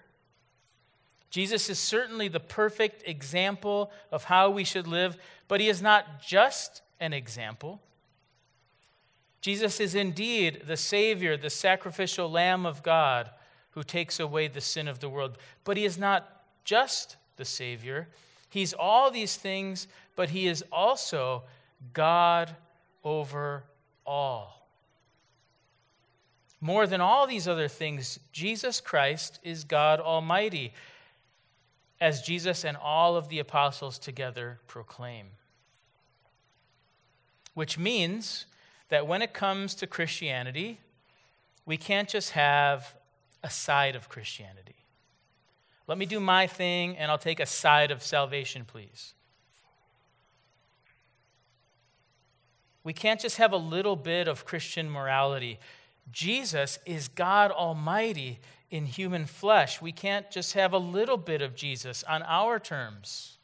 Jesus 1.28 1.68
is 1.68 1.78
certainly 1.78 2.26
the 2.26 2.40
perfect 2.40 3.06
example 3.06 3.92
of 4.10 4.24
how 4.24 4.48
we 4.48 4.64
should 4.64 4.86
live, 4.86 5.18
but 5.46 5.60
he 5.60 5.68
is 5.68 5.82
not 5.82 6.22
just 6.22 6.80
an 7.00 7.12
example. 7.12 7.82
Jesus 9.42 9.78
is 9.78 9.94
indeed 9.94 10.62
the 10.66 10.78
Savior, 10.78 11.36
the 11.36 11.50
sacrificial 11.50 12.30
Lamb 12.30 12.64
of 12.64 12.82
God 12.82 13.28
who 13.72 13.82
takes 13.82 14.18
away 14.18 14.48
the 14.48 14.62
sin 14.62 14.88
of 14.88 15.00
the 15.00 15.10
world. 15.10 15.36
But 15.62 15.76
he 15.76 15.84
is 15.84 15.98
not 15.98 16.42
just 16.64 17.18
the 17.36 17.44
Savior, 17.44 18.08
he's 18.48 18.72
all 18.72 19.10
these 19.10 19.36
things, 19.36 19.86
but 20.16 20.30
he 20.30 20.46
is 20.46 20.64
also 20.72 21.42
God 21.92 22.56
over 23.04 23.64
all. 24.06 24.59
More 26.60 26.86
than 26.86 27.00
all 27.00 27.26
these 27.26 27.48
other 27.48 27.68
things, 27.68 28.18
Jesus 28.32 28.80
Christ 28.80 29.40
is 29.42 29.64
God 29.64 29.98
Almighty, 29.98 30.74
as 32.00 32.22
Jesus 32.22 32.64
and 32.64 32.76
all 32.76 33.16
of 33.16 33.28
the 33.28 33.38
apostles 33.38 33.98
together 33.98 34.60
proclaim. 34.66 35.26
Which 37.54 37.78
means 37.78 38.46
that 38.88 39.06
when 39.06 39.22
it 39.22 39.32
comes 39.32 39.74
to 39.76 39.86
Christianity, 39.86 40.80
we 41.64 41.76
can't 41.76 42.08
just 42.08 42.30
have 42.30 42.94
a 43.42 43.50
side 43.50 43.96
of 43.96 44.08
Christianity. 44.08 44.76
Let 45.86 45.98
me 45.98 46.06
do 46.06 46.20
my 46.20 46.46
thing 46.46 46.96
and 46.96 47.10
I'll 47.10 47.18
take 47.18 47.40
a 47.40 47.46
side 47.46 47.90
of 47.90 48.02
salvation, 48.02 48.64
please. 48.64 49.14
We 52.82 52.92
can't 52.92 53.20
just 53.20 53.36
have 53.36 53.52
a 53.52 53.58
little 53.58 53.96
bit 53.96 54.26
of 54.26 54.44
Christian 54.44 54.90
morality. 54.90 55.58
Jesus 56.12 56.78
is 56.86 57.08
God 57.08 57.50
Almighty 57.50 58.40
in 58.70 58.86
human 58.86 59.26
flesh. 59.26 59.80
We 59.80 59.92
can't 59.92 60.30
just 60.30 60.54
have 60.54 60.72
a 60.72 60.78
little 60.78 61.16
bit 61.16 61.42
of 61.42 61.54
Jesus 61.54 62.04
on 62.04 62.22
our 62.22 62.58
terms. 62.58 63.38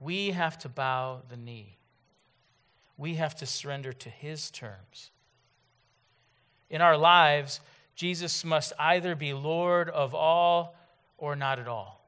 We 0.00 0.30
have 0.30 0.58
to 0.58 0.68
bow 0.68 1.22
the 1.28 1.36
knee 1.36 1.76
we 2.98 3.14
have 3.14 3.34
to 3.36 3.46
surrender 3.46 3.92
to 3.92 4.10
his 4.10 4.50
terms. 4.50 5.10
In 6.70 6.80
our 6.80 6.96
lives, 6.96 7.60
Jesus 7.94 8.44
must 8.44 8.72
either 8.78 9.14
be 9.14 9.32
Lord 9.32 9.88
of 9.90 10.14
all 10.14 10.74
or 11.18 11.36
not 11.36 11.58
at 11.58 11.68
all. 11.68 12.00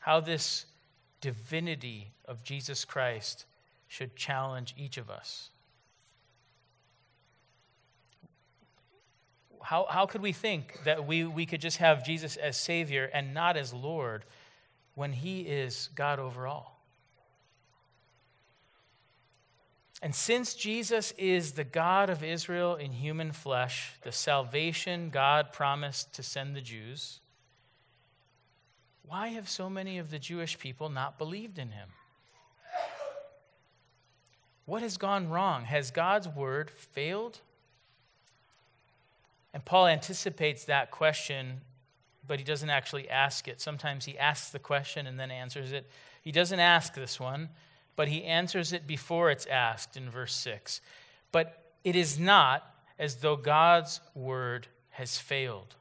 How 0.00 0.20
this 0.20 0.66
divinity 1.20 2.10
of 2.26 2.42
Jesus 2.42 2.84
Christ 2.84 3.44
should 3.88 4.16
challenge 4.16 4.74
each 4.76 4.96
of 4.96 5.10
us. 5.10 5.50
How, 9.62 9.86
how 9.88 10.06
could 10.06 10.22
we 10.22 10.32
think 10.32 10.80
that 10.84 11.06
we, 11.06 11.24
we 11.24 11.46
could 11.46 11.60
just 11.60 11.78
have 11.78 12.04
Jesus 12.04 12.36
as 12.36 12.56
Savior 12.56 13.10
and 13.12 13.34
not 13.34 13.56
as 13.56 13.72
Lord 13.72 14.24
when 14.94 15.12
He 15.12 15.42
is 15.42 15.90
God 15.94 16.18
over 16.18 16.46
all? 16.46 16.80
And 20.02 20.14
since 20.14 20.54
Jesus 20.54 21.12
is 21.18 21.52
the 21.52 21.64
God 21.64 22.08
of 22.08 22.24
Israel 22.24 22.76
in 22.76 22.92
human 22.92 23.32
flesh, 23.32 23.92
the 24.02 24.12
salvation 24.12 25.10
God 25.10 25.52
promised 25.52 26.14
to 26.14 26.22
send 26.22 26.56
the 26.56 26.62
Jews, 26.62 27.20
why 29.06 29.28
have 29.28 29.48
so 29.48 29.68
many 29.68 29.98
of 29.98 30.10
the 30.10 30.18
Jewish 30.18 30.58
people 30.58 30.88
not 30.88 31.18
believed 31.18 31.58
in 31.58 31.72
him? 31.72 31.88
What 34.64 34.82
has 34.82 34.96
gone 34.96 35.28
wrong? 35.28 35.64
Has 35.64 35.90
God's 35.90 36.28
word 36.28 36.70
failed? 36.70 37.40
And 39.52 39.64
Paul 39.64 39.86
anticipates 39.86 40.64
that 40.64 40.90
question, 40.90 41.60
but 42.26 42.38
he 42.38 42.44
doesn't 42.44 42.70
actually 42.70 43.08
ask 43.08 43.48
it. 43.48 43.60
Sometimes 43.60 44.04
he 44.04 44.18
asks 44.18 44.50
the 44.50 44.58
question 44.58 45.06
and 45.06 45.18
then 45.18 45.30
answers 45.30 45.72
it. 45.72 45.90
He 46.22 46.32
doesn't 46.32 46.60
ask 46.60 46.94
this 46.94 47.18
one 47.18 47.48
but 48.00 48.08
he 48.08 48.24
answers 48.24 48.72
it 48.72 48.86
before 48.86 49.30
it's 49.30 49.44
asked 49.44 49.94
in 49.94 50.08
verse 50.08 50.34
6. 50.34 50.80
But 51.32 51.74
it 51.84 51.94
is 51.94 52.18
not 52.18 52.64
as 52.98 53.16
though 53.16 53.36
God's 53.36 54.00
word 54.14 54.68
has 54.88 55.18
failed. 55.18 55.74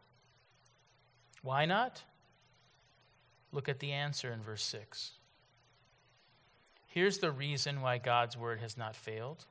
Why 1.41 1.63
not? 1.63 2.03
Look 3.53 3.69
at 3.69 3.79
the 3.79 3.93
answer 3.93 4.33
in 4.33 4.41
verse 4.41 4.63
6. 4.63 5.11
Here's 6.87 7.19
the 7.19 7.31
reason 7.31 7.79
why 7.79 7.99
God's 7.99 8.35
word 8.35 8.59
has 8.59 8.75
not 8.75 8.97
failed. 8.97 9.45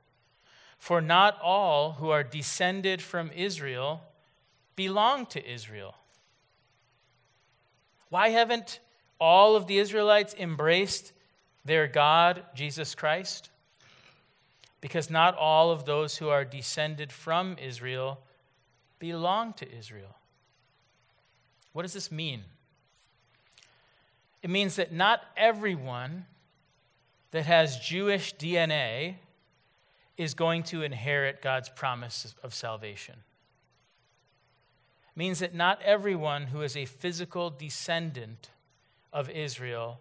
For 0.79 1.01
not 1.01 1.39
all 1.43 1.93
who 1.93 2.11
are 2.11 2.23
descended 2.23 3.03
from 3.03 3.31
Israel 3.35 4.01
belong 4.77 5.27
to 5.27 5.45
Israel. 5.51 5.95
Why 8.11 8.31
haven't 8.31 8.81
all 9.21 9.57
of 9.57 9.67
the 9.67 9.79
Israelites 9.79 10.35
embraced 10.39 11.13
their 11.65 11.87
God, 11.89 12.43
Jesus 12.55 12.95
Christ? 12.95 13.51
Because 14.81 15.11
not 15.11 15.37
all 15.37 15.71
of 15.71 15.85
those 15.85 16.17
who 16.17 16.29
are 16.29 16.45
descended 16.45 17.13
from 17.13 17.57
Israel 17.61 18.21
belong 18.99 19.53
to 19.55 19.71
Israel. 19.71 20.17
What 21.73 21.83
does 21.83 21.93
this 21.93 22.11
mean? 22.11 22.43
It 24.43 24.51
means 24.51 24.77
that 24.77 24.93
not 24.93 25.23
everyone 25.37 26.27
that 27.33 27.47
has 27.47 27.79
Jewish 27.79 28.35
DNA 28.37 29.17
is 30.19 30.35
going 30.35 30.65
to 30.65 30.83
inherit 30.83 31.41
God's 31.41 31.69
promise 31.69 32.35
of 32.43 32.53
salvation. 32.53 33.15
Means 35.15 35.39
that 35.39 35.55
not 35.55 35.81
everyone 35.83 36.49
who 36.49 36.61
is 36.63 36.77
a 36.77 36.85
physical 36.85 37.51
descendant 37.51 38.51
of 39.13 39.31
Israel 39.31 40.01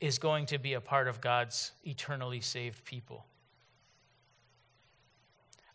is 0.00 0.18
going 0.18 0.46
to 0.46 0.58
be 0.58 0.72
a 0.72 0.80
part 0.80 1.06
of 1.06 1.20
God's 1.20 1.72
eternally 1.84 2.40
saved 2.40 2.84
people. 2.84 3.24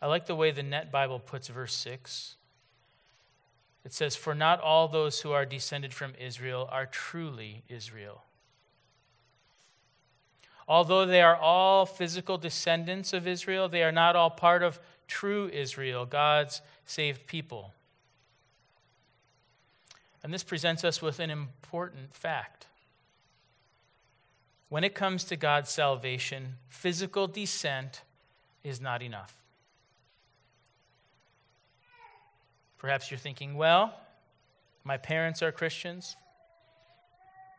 I 0.02 0.08
like 0.08 0.26
the 0.26 0.36
way 0.36 0.52
the 0.52 0.64
Net 0.64 0.92
Bible 0.92 1.20
puts 1.20 1.48
verse 1.48 1.74
6. 1.74 2.36
It 3.86 3.94
says, 3.94 4.16
For 4.16 4.36
not 4.36 4.60
all 4.60 4.88
those 4.88 5.22
who 5.22 5.32
are 5.32 5.46
descended 5.46 5.94
from 5.94 6.14
Israel 6.20 6.68
are 6.72 6.86
truly 6.86 7.64
Israel. 7.70 8.24
Although 10.68 11.06
they 11.06 11.22
are 11.22 11.36
all 11.36 11.86
physical 11.86 12.38
descendants 12.38 13.14
of 13.14 13.28
Israel, 13.28 13.70
they 13.70 13.84
are 13.84 13.92
not 13.92 14.16
all 14.16 14.30
part 14.30 14.64
of 14.64 14.80
true 15.08 15.50
Israel, 15.54 16.06
God's 16.06 16.62
saved 16.86 17.26
people. 17.28 17.74
And 20.24 20.34
this 20.34 20.44
presents 20.44 20.84
us 20.84 21.02
with 21.02 21.20
an 21.20 21.30
important 21.30 22.14
fact. 22.14 22.66
When 24.70 24.84
it 24.84 24.94
comes 24.94 25.24
to 25.26 25.38
God's 25.38 25.70
salvation, 25.70 26.56
physical 26.68 27.28
descent 27.28 28.02
is 28.64 28.82
not 28.82 29.02
enough. 29.02 29.34
Perhaps 32.78 33.10
you're 33.10 33.18
thinking, 33.18 33.56
well, 33.56 33.94
my 34.84 34.98
parents 34.98 35.42
are 35.42 35.52
Christians, 35.52 36.18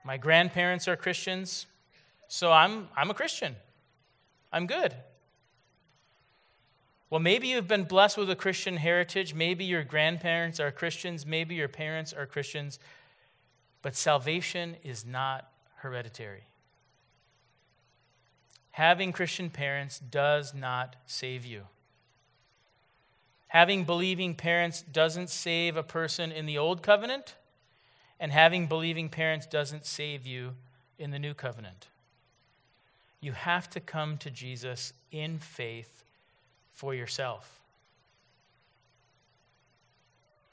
my 0.04 0.16
grandparents 0.18 0.86
are 0.86 0.96
Christians, 0.96 1.66
so 2.28 2.52
I'm, 2.52 2.88
I'm 2.97 3.11
a 3.11 3.14
Christian. 3.14 3.56
I'm 4.52 4.66
good. 4.66 4.94
Well, 7.11 7.20
maybe 7.20 7.49
you've 7.49 7.68
been 7.68 7.85
blessed 7.85 8.18
with 8.18 8.28
a 8.30 8.37
Christian 8.37 8.76
heritage. 8.76 9.35
Maybe 9.35 9.64
your 9.64 9.82
grandparents 9.82 10.61
are 10.61 10.70
Christians. 10.70 11.25
Maybe 11.25 11.54
your 11.54 11.68
parents 11.68 12.12
are 12.12 12.26
Christians. 12.26 12.78
But 13.80 13.97
salvation 13.97 14.76
is 14.85 15.06
not 15.06 15.50
hereditary. 15.76 16.44
Having 18.73 19.12
Christian 19.12 19.49
parents 19.49 19.99
does 19.99 20.54
not 20.54 20.97
save 21.06 21.47
you. 21.47 21.62
Having 23.49 23.85
believing 23.85 24.35
parents 24.35 24.82
doesn't 24.82 25.30
save 25.30 25.76
a 25.76 25.82
person 25.82 26.30
in 26.30 26.44
the 26.44 26.58
old 26.58 26.82
covenant, 26.82 27.35
and 28.20 28.30
having 28.30 28.66
believing 28.66 29.08
parents 29.08 29.47
doesn't 29.47 29.87
save 29.87 30.26
you 30.26 30.54
in 30.99 31.11
the 31.11 31.18
new 31.18 31.32
covenant. 31.32 31.88
You 33.20 33.32
have 33.32 33.68
to 33.70 33.80
come 33.80 34.16
to 34.19 34.30
Jesus 34.30 34.93
in 35.10 35.38
faith 35.38 36.04
for 36.73 36.95
yourself. 36.95 37.60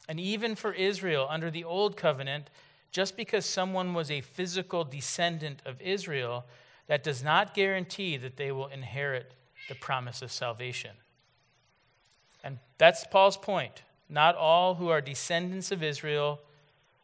And 0.07 0.19
even 0.19 0.55
for 0.55 0.71
Israel, 0.71 1.27
under 1.29 1.49
the 1.49 1.63
Old 1.63 1.97
Covenant, 1.97 2.49
just 2.91 3.17
because 3.17 3.45
someone 3.45 3.93
was 3.93 4.09
a 4.09 4.21
physical 4.21 4.83
descendant 4.83 5.61
of 5.65 5.81
Israel, 5.81 6.45
that 6.87 7.03
does 7.03 7.23
not 7.23 7.53
guarantee 7.53 8.17
that 8.17 8.37
they 8.37 8.51
will 8.51 8.67
inherit 8.67 9.33
the 9.67 9.75
promise 9.75 10.21
of 10.21 10.31
salvation. 10.31 10.91
And 12.43 12.59
that's 12.77 13.05
Paul's 13.05 13.37
point. 13.37 13.81
Not 14.07 14.35
all 14.35 14.75
who 14.75 14.89
are 14.89 15.01
descendants 15.01 15.71
of 15.71 15.81
Israel 15.81 16.39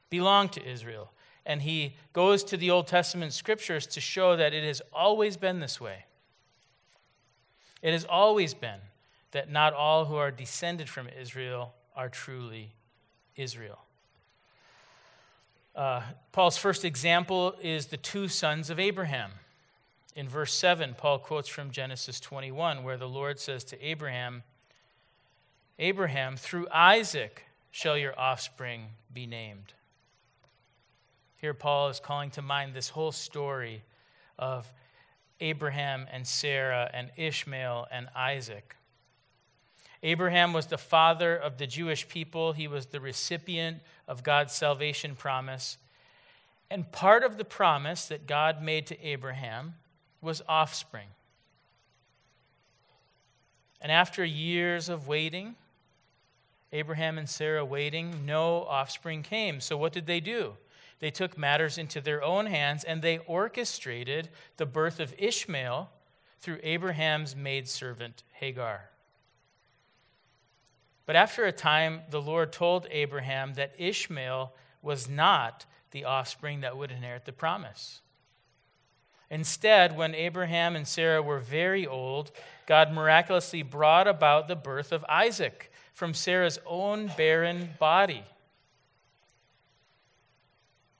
belong 0.09 0.49
to 0.49 0.63
Israel. 0.63 1.11
And 1.45 1.61
he 1.63 1.95
goes 2.13 2.43
to 2.45 2.57
the 2.57 2.69
Old 2.69 2.87
Testament 2.87 3.33
scriptures 3.33 3.87
to 3.87 4.01
show 4.01 4.35
that 4.35 4.53
it 4.53 4.63
has 4.63 4.81
always 4.93 5.37
been 5.37 5.59
this 5.59 5.81
way. 5.81 6.05
It 7.81 7.93
has 7.93 8.05
always 8.05 8.53
been 8.53 8.79
that 9.31 9.51
not 9.51 9.73
all 9.73 10.05
who 10.05 10.15
are 10.15 10.31
descended 10.31 10.87
from 10.87 11.07
Israel 11.19 11.73
are 11.95 12.09
truly 12.09 12.73
Israel. 13.35 13.79
Uh, 15.75 16.01
Paul's 16.31 16.57
first 16.57 16.83
example 16.83 17.55
is 17.61 17.87
the 17.87 17.97
two 17.97 18.27
sons 18.27 18.69
of 18.69 18.79
Abraham. 18.79 19.31
In 20.15 20.27
verse 20.27 20.53
7, 20.53 20.95
Paul 20.97 21.19
quotes 21.19 21.47
from 21.47 21.71
Genesis 21.71 22.19
21, 22.19 22.83
where 22.83 22.97
the 22.97 23.07
Lord 23.07 23.39
says 23.39 23.63
to 23.65 23.85
Abraham, 23.85 24.43
Abraham, 25.79 26.35
through 26.35 26.67
Isaac 26.69 27.45
shall 27.71 27.97
your 27.97 28.17
offspring 28.19 28.87
be 29.13 29.25
named. 29.25 29.73
Here, 31.41 31.55
Paul 31.55 31.89
is 31.89 31.99
calling 31.99 32.29
to 32.31 32.43
mind 32.43 32.75
this 32.75 32.89
whole 32.89 33.11
story 33.11 33.81
of 34.37 34.71
Abraham 35.39 36.05
and 36.11 36.27
Sarah 36.27 36.87
and 36.93 37.09
Ishmael 37.17 37.87
and 37.91 38.09
Isaac. 38.15 38.75
Abraham 40.03 40.53
was 40.53 40.67
the 40.67 40.77
father 40.77 41.35
of 41.35 41.57
the 41.57 41.65
Jewish 41.65 42.07
people, 42.07 42.53
he 42.53 42.67
was 42.67 42.85
the 42.87 42.99
recipient 42.99 43.79
of 44.07 44.21
God's 44.21 44.53
salvation 44.53 45.15
promise. 45.15 45.79
And 46.69 46.91
part 46.91 47.23
of 47.23 47.37
the 47.37 47.45
promise 47.45 48.05
that 48.05 48.27
God 48.27 48.61
made 48.61 48.85
to 48.87 49.05
Abraham 49.05 49.73
was 50.21 50.43
offspring. 50.47 51.07
And 53.81 53.91
after 53.91 54.23
years 54.23 54.89
of 54.89 55.07
waiting, 55.07 55.55
Abraham 56.71 57.17
and 57.17 57.27
Sarah 57.27 57.65
waiting, 57.65 58.27
no 58.27 58.61
offspring 58.61 59.23
came. 59.23 59.59
So 59.59 59.75
what 59.75 59.91
did 59.91 60.05
they 60.05 60.19
do? 60.19 60.53
They 61.01 61.11
took 61.11 61.37
matters 61.37 61.77
into 61.77 61.99
their 61.99 62.23
own 62.23 62.45
hands 62.45 62.83
and 62.83 63.01
they 63.01 63.17
orchestrated 63.17 64.29
the 64.57 64.67
birth 64.67 64.99
of 64.99 65.13
Ishmael 65.17 65.89
through 66.39 66.59
Abraham's 66.63 67.35
maidservant 67.35 68.23
Hagar. 68.33 68.89
But 71.07 71.15
after 71.15 71.43
a 71.43 71.51
time, 71.51 72.01
the 72.09 72.21
Lord 72.21 72.53
told 72.53 72.87
Abraham 72.91 73.55
that 73.55 73.73
Ishmael 73.77 74.53
was 74.81 75.09
not 75.09 75.65
the 75.89 76.05
offspring 76.05 76.61
that 76.61 76.77
would 76.77 76.91
inherit 76.91 77.25
the 77.25 77.33
promise. 77.33 78.01
Instead, 79.31 79.97
when 79.97 80.13
Abraham 80.13 80.75
and 80.75 80.87
Sarah 80.87 81.21
were 81.21 81.39
very 81.39 81.87
old, 81.87 82.31
God 82.67 82.91
miraculously 82.91 83.63
brought 83.63 84.07
about 84.07 84.47
the 84.47 84.55
birth 84.55 84.91
of 84.91 85.03
Isaac 85.09 85.71
from 85.93 86.13
Sarah's 86.13 86.59
own 86.65 87.11
barren 87.17 87.71
body. 87.79 88.23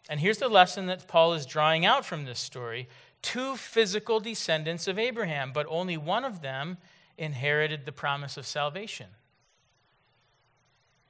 And 0.09 0.19
here's 0.19 0.39
the 0.39 0.49
lesson 0.49 0.87
that 0.87 1.07
Paul 1.07 1.33
is 1.33 1.45
drawing 1.45 1.85
out 1.85 2.05
from 2.05 2.25
this 2.25 2.39
story 2.39 2.87
two 3.21 3.55
physical 3.55 4.19
descendants 4.19 4.87
of 4.87 4.97
Abraham, 4.97 5.51
but 5.53 5.67
only 5.69 5.95
one 5.95 6.25
of 6.25 6.41
them 6.41 6.77
inherited 7.17 7.85
the 7.85 7.91
promise 7.91 8.35
of 8.35 8.47
salvation. 8.47 9.07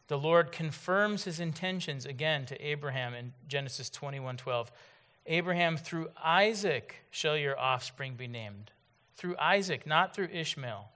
The 0.08 0.18
Lord 0.18 0.52
confirms 0.52 1.24
his 1.24 1.40
intentions 1.40 2.06
again 2.06 2.46
to 2.48 2.62
Abraham 2.62 3.14
in 3.14 3.32
Genesis 3.48 3.90
21:12. 3.90 4.70
Abraham, 5.28 5.78
through 5.78 6.12
Isaac 6.22 7.06
shall 7.12 7.38
your 7.38 7.58
offspring 7.58 8.16
be 8.16 8.28
named. 8.28 8.72
Through 9.16 9.38
Isaac, 9.38 9.86
not 9.86 10.14
through 10.14 10.30
Ishmael. 10.34 10.90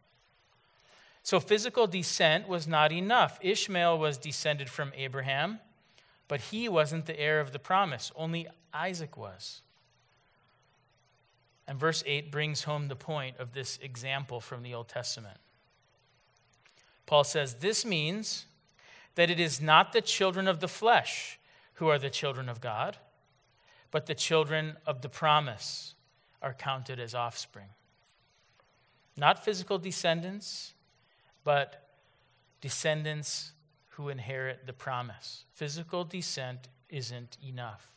So 1.23 1.39
physical 1.39 1.87
descent 1.87 2.47
was 2.47 2.67
not 2.67 2.91
enough. 2.91 3.39
Ishmael 3.41 3.97
was 3.97 4.17
descended 4.17 4.69
from 4.69 4.91
Abraham. 4.95 5.59
But 6.27 6.41
he 6.41 6.67
wasn't 6.67 7.05
the 7.05 7.19
heir 7.19 7.39
of 7.39 7.51
the 7.51 7.59
promise, 7.59 8.11
only 8.15 8.47
Isaac 8.73 9.15
was. 9.15 9.61
And 11.67 11.79
verse 11.79 12.03
8 12.05 12.31
brings 12.31 12.63
home 12.63 12.87
the 12.87 12.95
point 12.95 13.37
of 13.37 13.53
this 13.53 13.79
example 13.81 14.39
from 14.39 14.63
the 14.63 14.73
Old 14.73 14.87
Testament. 14.87 15.37
Paul 17.05 17.23
says, 17.23 17.55
This 17.55 17.85
means 17.85 18.45
that 19.15 19.29
it 19.29 19.39
is 19.39 19.61
not 19.61 19.93
the 19.93 20.01
children 20.01 20.47
of 20.47 20.59
the 20.59 20.67
flesh 20.67 21.39
who 21.75 21.87
are 21.87 21.99
the 21.99 22.09
children 22.09 22.49
of 22.49 22.61
God, 22.61 22.97
but 23.91 24.05
the 24.05 24.15
children 24.15 24.77
of 24.85 25.01
the 25.01 25.09
promise 25.09 25.95
are 26.41 26.53
counted 26.53 26.99
as 26.99 27.15
offspring. 27.15 27.69
Not 29.17 29.43
physical 29.43 29.77
descendants, 29.77 30.73
but 31.43 31.87
descendants 32.61 33.53
who 33.95 34.09
inherit 34.09 34.67
the 34.67 34.73
promise. 34.73 35.45
Physical 35.53 36.03
descent 36.03 36.67
isn't 36.89 37.37
enough. 37.43 37.89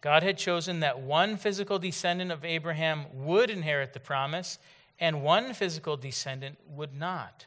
God 0.00 0.22
had 0.22 0.38
chosen 0.38 0.80
that 0.80 1.00
one 1.00 1.36
physical 1.36 1.78
descendant 1.78 2.32
of 2.32 2.44
Abraham 2.44 3.04
would 3.12 3.50
inherit 3.50 3.92
the 3.92 4.00
promise 4.00 4.58
and 4.98 5.22
one 5.22 5.52
physical 5.52 5.96
descendant 5.96 6.58
would 6.68 6.98
not. 6.98 7.46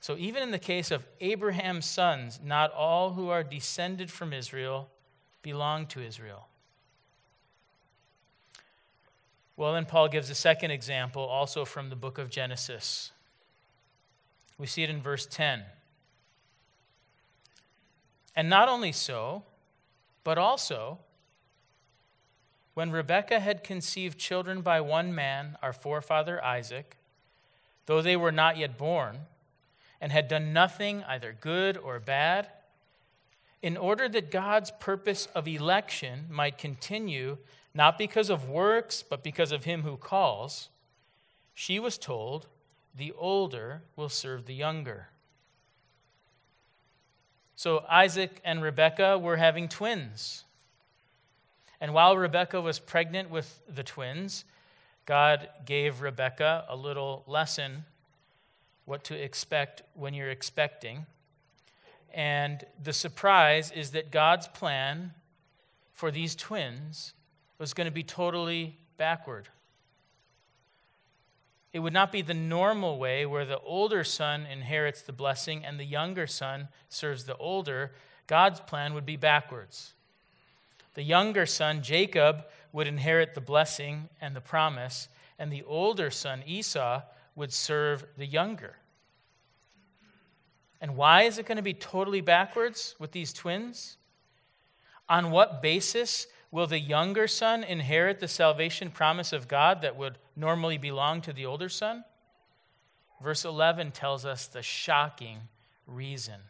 So, 0.00 0.16
even 0.16 0.42
in 0.42 0.50
the 0.50 0.58
case 0.58 0.90
of 0.90 1.06
Abraham's 1.20 1.86
sons, 1.86 2.40
not 2.42 2.72
all 2.72 3.12
who 3.12 3.28
are 3.28 3.44
descended 3.44 4.10
from 4.10 4.32
Israel 4.32 4.88
belong 5.42 5.86
to 5.88 6.00
Israel. 6.00 6.48
Well, 9.56 9.74
then 9.74 9.84
Paul 9.84 10.08
gives 10.08 10.30
a 10.30 10.34
second 10.34 10.70
example, 10.70 11.22
also 11.22 11.66
from 11.66 11.90
the 11.90 11.96
book 11.96 12.16
of 12.16 12.30
Genesis. 12.30 13.12
We 14.60 14.66
see 14.66 14.82
it 14.82 14.90
in 14.90 15.00
verse 15.00 15.24
10. 15.24 15.62
And 18.36 18.50
not 18.50 18.68
only 18.68 18.92
so, 18.92 19.42
but 20.22 20.36
also, 20.36 20.98
when 22.74 22.90
Rebekah 22.90 23.40
had 23.40 23.64
conceived 23.64 24.18
children 24.18 24.60
by 24.60 24.82
one 24.82 25.14
man, 25.14 25.56
our 25.62 25.72
forefather 25.72 26.44
Isaac, 26.44 26.98
though 27.86 28.02
they 28.02 28.16
were 28.16 28.30
not 28.30 28.58
yet 28.58 28.76
born, 28.76 29.20
and 29.98 30.12
had 30.12 30.28
done 30.28 30.52
nothing, 30.52 31.04
either 31.04 31.34
good 31.40 31.78
or 31.78 31.98
bad, 31.98 32.48
in 33.62 33.78
order 33.78 34.10
that 34.10 34.30
God's 34.30 34.70
purpose 34.72 35.26
of 35.34 35.48
election 35.48 36.26
might 36.28 36.58
continue, 36.58 37.38
not 37.72 37.96
because 37.96 38.28
of 38.28 38.46
works, 38.46 39.02
but 39.02 39.22
because 39.22 39.52
of 39.52 39.64
him 39.64 39.82
who 39.82 39.96
calls, 39.96 40.68
she 41.54 41.78
was 41.78 41.96
told, 41.96 42.46
The 42.96 43.12
older 43.12 43.82
will 43.96 44.08
serve 44.08 44.46
the 44.46 44.54
younger. 44.54 45.08
So 47.56 47.84
Isaac 47.90 48.40
and 48.44 48.62
Rebekah 48.62 49.18
were 49.18 49.36
having 49.36 49.68
twins. 49.68 50.44
And 51.80 51.94
while 51.94 52.16
Rebekah 52.16 52.60
was 52.60 52.78
pregnant 52.78 53.30
with 53.30 53.60
the 53.68 53.82
twins, 53.82 54.44
God 55.06 55.48
gave 55.64 56.02
Rebekah 56.02 56.66
a 56.68 56.76
little 56.76 57.24
lesson 57.26 57.84
what 58.84 59.04
to 59.04 59.14
expect 59.14 59.82
when 59.94 60.14
you're 60.14 60.30
expecting. 60.30 61.06
And 62.12 62.64
the 62.82 62.92
surprise 62.92 63.70
is 63.70 63.92
that 63.92 64.10
God's 64.10 64.48
plan 64.48 65.12
for 65.92 66.10
these 66.10 66.34
twins 66.34 67.14
was 67.58 67.74
going 67.74 67.86
to 67.86 67.92
be 67.92 68.02
totally 68.02 68.76
backward. 68.96 69.48
It 71.72 71.78
would 71.78 71.92
not 71.92 72.10
be 72.10 72.22
the 72.22 72.34
normal 72.34 72.98
way 72.98 73.24
where 73.24 73.44
the 73.44 73.60
older 73.60 74.02
son 74.02 74.44
inherits 74.46 75.02
the 75.02 75.12
blessing 75.12 75.64
and 75.64 75.78
the 75.78 75.84
younger 75.84 76.26
son 76.26 76.68
serves 76.88 77.24
the 77.24 77.36
older. 77.36 77.92
God's 78.26 78.60
plan 78.60 78.94
would 78.94 79.06
be 79.06 79.16
backwards. 79.16 79.92
The 80.94 81.02
younger 81.02 81.46
son, 81.46 81.82
Jacob, 81.82 82.44
would 82.72 82.88
inherit 82.88 83.34
the 83.34 83.40
blessing 83.40 84.08
and 84.20 84.34
the 84.34 84.40
promise, 84.40 85.08
and 85.38 85.52
the 85.52 85.62
older 85.64 86.10
son, 86.10 86.42
Esau, 86.46 87.02
would 87.36 87.52
serve 87.52 88.04
the 88.16 88.26
younger. 88.26 88.76
And 90.80 90.96
why 90.96 91.22
is 91.22 91.38
it 91.38 91.46
going 91.46 91.56
to 91.56 91.62
be 91.62 91.74
totally 91.74 92.20
backwards 92.20 92.94
with 92.98 93.12
these 93.12 93.32
twins? 93.32 93.96
On 95.08 95.30
what 95.30 95.62
basis 95.62 96.26
Will 96.50 96.66
the 96.66 96.80
younger 96.80 97.28
son 97.28 97.62
inherit 97.62 98.18
the 98.18 98.28
salvation 98.28 98.90
promise 98.90 99.32
of 99.32 99.46
God 99.46 99.82
that 99.82 99.96
would 99.96 100.18
normally 100.34 100.78
belong 100.78 101.20
to 101.22 101.32
the 101.32 101.46
older 101.46 101.68
son? 101.68 102.04
Verse 103.22 103.44
11 103.44 103.92
tells 103.92 104.24
us 104.24 104.46
the 104.46 104.62
shocking 104.62 105.38
reason. 105.86 106.40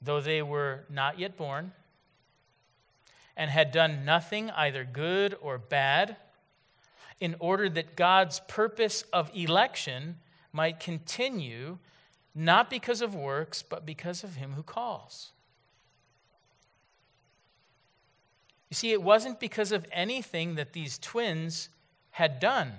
Though 0.00 0.20
they 0.20 0.42
were 0.42 0.84
not 0.88 1.18
yet 1.18 1.36
born 1.36 1.72
and 3.36 3.50
had 3.50 3.72
done 3.72 4.04
nothing, 4.04 4.50
either 4.52 4.84
good 4.84 5.36
or 5.42 5.58
bad, 5.58 6.16
in 7.20 7.36
order 7.38 7.68
that 7.68 7.96
God's 7.96 8.40
purpose 8.48 9.02
of 9.12 9.30
election 9.34 10.16
might 10.52 10.78
continue, 10.78 11.78
not 12.34 12.70
because 12.70 13.02
of 13.02 13.14
works, 13.14 13.62
but 13.62 13.84
because 13.84 14.24
of 14.24 14.36
him 14.36 14.52
who 14.52 14.62
calls. 14.62 15.32
You 18.70 18.74
see, 18.74 18.92
it 18.92 19.02
wasn't 19.02 19.40
because 19.40 19.72
of 19.72 19.86
anything 19.92 20.56
that 20.56 20.72
these 20.72 20.98
twins 20.98 21.68
had 22.10 22.40
done, 22.40 22.72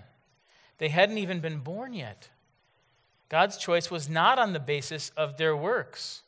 they 0.78 0.90
hadn't 0.90 1.18
even 1.18 1.40
been 1.40 1.60
born 1.60 1.94
yet. 1.94 2.30
God's 3.30 3.58
choice 3.58 3.90
was 3.90 4.08
not 4.08 4.40
on 4.40 4.54
the 4.54 4.60
basis 4.60 5.12
of 5.18 5.38
their 5.38 5.56
works. 5.56 6.22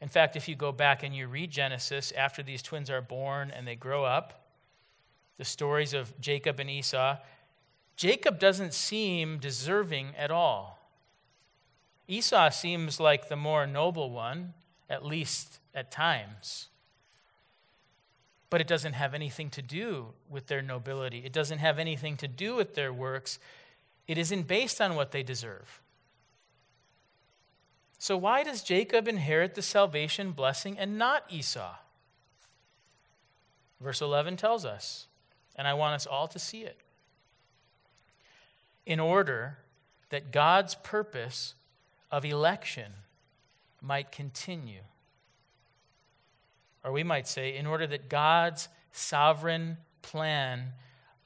In 0.00 0.08
fact, 0.08 0.36
if 0.36 0.48
you 0.48 0.56
go 0.56 0.72
back 0.72 1.02
and 1.02 1.14
you 1.14 1.28
read 1.28 1.50
Genesis 1.50 2.12
after 2.16 2.42
these 2.42 2.62
twins 2.62 2.90
are 2.90 3.00
born 3.00 3.52
and 3.52 3.66
they 3.66 3.76
grow 3.76 4.04
up, 4.04 4.46
the 5.38 5.44
stories 5.44 5.94
of 5.94 6.20
Jacob 6.20 6.58
and 6.58 6.68
Esau, 6.68 7.18
Jacob 7.96 8.40
doesn't 8.40 8.74
seem 8.74 9.38
deserving 9.38 10.08
at 10.18 10.30
all. 10.30 10.78
Esau 12.08 12.50
seems 12.50 12.98
like 12.98 13.28
the 13.28 13.36
more 13.36 13.66
noble 13.66 14.10
one, 14.10 14.54
at 14.90 15.04
least 15.04 15.60
at 15.74 15.92
times 15.92 16.68
but 18.52 18.60
it 18.60 18.66
doesn't 18.66 18.92
have 18.92 19.14
anything 19.14 19.48
to 19.48 19.62
do 19.62 20.08
with 20.28 20.48
their 20.48 20.60
nobility. 20.60 21.22
It 21.24 21.32
doesn't 21.32 21.60
have 21.60 21.78
anything 21.78 22.18
to 22.18 22.28
do 22.28 22.54
with 22.54 22.74
their 22.74 22.92
works. 22.92 23.38
It 24.06 24.18
isn't 24.18 24.46
based 24.46 24.78
on 24.78 24.94
what 24.94 25.10
they 25.10 25.22
deserve. 25.22 25.80
So, 27.98 28.14
why 28.14 28.42
does 28.42 28.62
Jacob 28.62 29.08
inherit 29.08 29.54
the 29.54 29.62
salvation 29.62 30.32
blessing 30.32 30.78
and 30.78 30.98
not 30.98 31.24
Esau? 31.30 31.76
Verse 33.80 34.02
11 34.02 34.36
tells 34.36 34.66
us, 34.66 35.06
and 35.56 35.66
I 35.66 35.72
want 35.72 35.94
us 35.94 36.06
all 36.06 36.28
to 36.28 36.38
see 36.38 36.60
it. 36.60 36.76
In 38.84 39.00
order 39.00 39.56
that 40.10 40.30
God's 40.30 40.74
purpose 40.74 41.54
of 42.10 42.22
election 42.22 42.92
might 43.80 44.12
continue 44.12 44.82
or 46.84 46.92
we 46.92 47.02
might 47.04 47.28
say, 47.28 47.56
in 47.56 47.66
order 47.66 47.86
that 47.86 48.08
God's 48.08 48.68
sovereign 48.92 49.78
plan 50.02 50.72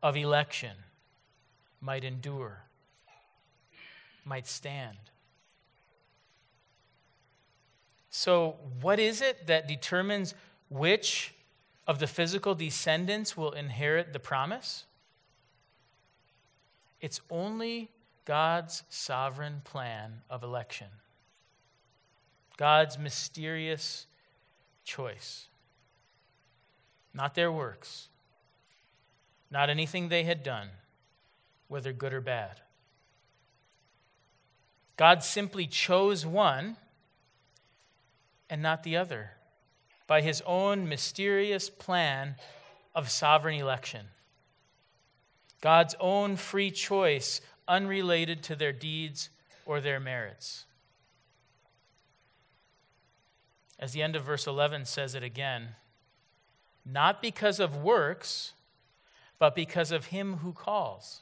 of 0.03 0.17
election 0.17 0.77
might 1.81 2.05
endure, 2.05 2.65
might 4.25 4.47
stand. 4.47 4.99
So, 8.11 8.57
what 8.81 8.99
is 8.99 9.21
it 9.21 9.47
that 9.47 9.69
determines 9.69 10.35
which 10.69 11.35
of 11.87 11.99
the 11.99 12.07
physical 12.07 12.55
descendants 12.55 13.37
will 13.37 13.53
inherit 13.53 14.13
the 14.13 14.19
promise? 14.19 14.85
It's 17.01 17.21
only 17.31 17.91
God's 18.25 18.83
sovereign 18.89 19.61
plan 19.65 20.23
of 20.29 20.43
election, 20.43 20.89
God's 22.57 22.99
mysterious 22.99 24.07
choice, 24.87 25.49
not 27.13 27.35
their 27.35 27.53
works, 27.53 28.09
not 29.51 29.69
anything 29.69 30.09
they 30.09 30.25
had 30.25 30.43
done, 30.43 30.69
whether 31.69 31.93
good 31.93 32.15
or 32.15 32.23
bad. 32.23 32.61
God 34.97 35.23
simply 35.23 35.67
chose 35.67 36.25
one 36.25 36.77
and 38.49 38.63
not 38.63 38.83
the 38.83 38.97
other 38.97 39.33
by 40.07 40.23
his 40.23 40.43
own 40.47 40.89
mysterious 40.89 41.69
plan 41.69 42.37
of 42.95 43.11
sovereign 43.11 43.61
election. 43.61 44.07
God's 45.61 45.97
own 46.01 46.37
free 46.37 46.71
choice, 46.71 47.41
unrelated 47.67 48.43
to 48.45 48.55
their 48.55 48.73
deeds 48.73 49.31
or 49.67 49.81
their 49.81 49.99
merits. 49.99 50.65
As 53.79 53.93
the 53.93 54.03
end 54.03 54.17
of 54.17 54.25
verse 54.25 54.47
11 54.47 54.85
says 54.85 55.15
it 55.15 55.23
again, 55.23 55.69
not 56.85 57.21
because 57.21 57.61
of 57.61 57.77
works, 57.77 58.53
but 59.39 59.55
because 59.55 59.91
of 59.91 60.07
him 60.07 60.39
who 60.39 60.53
calls. 60.53 61.21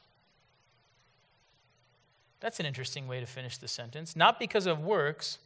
That's 2.39 2.59
an 2.59 2.67
interesting 2.67 3.07
way 3.07 3.19
to 3.19 3.25
finish 3.25 3.57
the 3.57 3.67
sentence. 3.67 4.15
Not 4.15 4.39
because 4.39 4.67
of 4.67 4.83
works, 4.83 5.39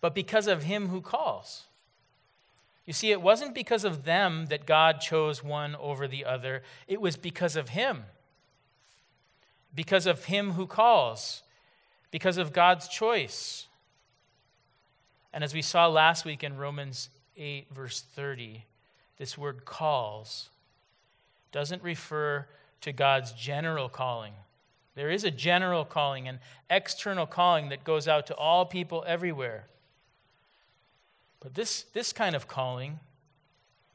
but 0.00 0.14
because 0.14 0.48
of 0.48 0.64
him 0.64 0.88
who 0.88 1.00
calls. 1.00 1.64
You 2.84 2.92
see, 2.92 3.12
it 3.12 3.22
wasn't 3.22 3.54
because 3.54 3.84
of 3.84 4.04
them 4.04 4.46
that 4.46 4.66
God 4.66 5.00
chose 5.00 5.44
one 5.44 5.76
over 5.76 6.08
the 6.08 6.24
other, 6.24 6.62
it 6.88 7.00
was 7.00 7.16
because 7.16 7.54
of 7.54 7.68
him. 7.68 8.04
Because 9.74 10.06
of 10.06 10.24
him 10.24 10.52
who 10.52 10.66
calls, 10.66 11.42
because 12.10 12.36
of 12.36 12.52
God's 12.52 12.88
choice. 12.88 13.67
And 15.38 15.44
as 15.44 15.54
we 15.54 15.62
saw 15.62 15.86
last 15.86 16.24
week 16.24 16.42
in 16.42 16.56
Romans 16.56 17.10
8, 17.36 17.68
verse 17.72 18.00
30, 18.00 18.64
this 19.18 19.38
word 19.38 19.64
calls 19.64 20.48
doesn't 21.52 21.80
refer 21.80 22.44
to 22.80 22.90
God's 22.90 23.30
general 23.30 23.88
calling. 23.88 24.32
There 24.96 25.12
is 25.12 25.22
a 25.22 25.30
general 25.30 25.84
calling, 25.84 26.26
an 26.26 26.40
external 26.68 27.24
calling 27.24 27.68
that 27.68 27.84
goes 27.84 28.08
out 28.08 28.26
to 28.26 28.34
all 28.34 28.66
people 28.66 29.04
everywhere. 29.06 29.68
But 31.38 31.54
this, 31.54 31.84
this 31.92 32.12
kind 32.12 32.34
of 32.34 32.48
calling 32.48 32.98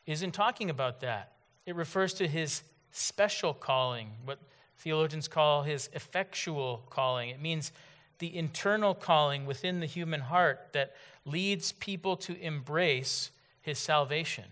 isn't 0.06 0.32
talking 0.32 0.70
about 0.70 1.02
that. 1.02 1.34
It 1.66 1.76
refers 1.76 2.14
to 2.14 2.28
his 2.30 2.64
special 2.94 3.54
calling, 3.54 4.12
what 4.24 4.40
theologians 4.78 5.28
call 5.28 5.64
his 5.64 5.90
effectual 5.92 6.86
calling. 6.90 7.32
It 7.32 7.42
means 7.42 7.74
the 8.20 8.36
internal 8.36 8.94
calling 8.94 9.46
within 9.46 9.80
the 9.80 9.86
human 9.86 10.22
heart 10.22 10.70
that 10.74 10.96
leads 11.26 11.72
people 11.72 12.16
to 12.18 12.40
embrace 12.40 13.32
his 13.62 13.80
salvation. 13.80 14.46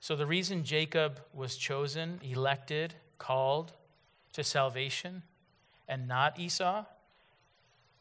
So, 0.00 0.16
the 0.16 0.26
reason 0.26 0.64
Jacob 0.64 1.20
was 1.32 1.56
chosen, 1.56 2.20
elected, 2.22 2.94
called 3.18 3.72
to 4.32 4.42
salvation, 4.42 5.22
and 5.86 6.08
not 6.08 6.40
Esau, 6.40 6.84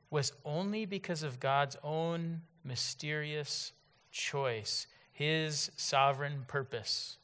was 0.09 0.33
only 0.43 0.85
because 0.85 1.21
of 1.23 1.39
God's 1.39 1.77
own 1.83 2.41
mysterious 2.63 3.71
choice, 4.11 4.87
his 5.13 5.71
sovereign 5.75 6.45
purpose. 6.47 7.17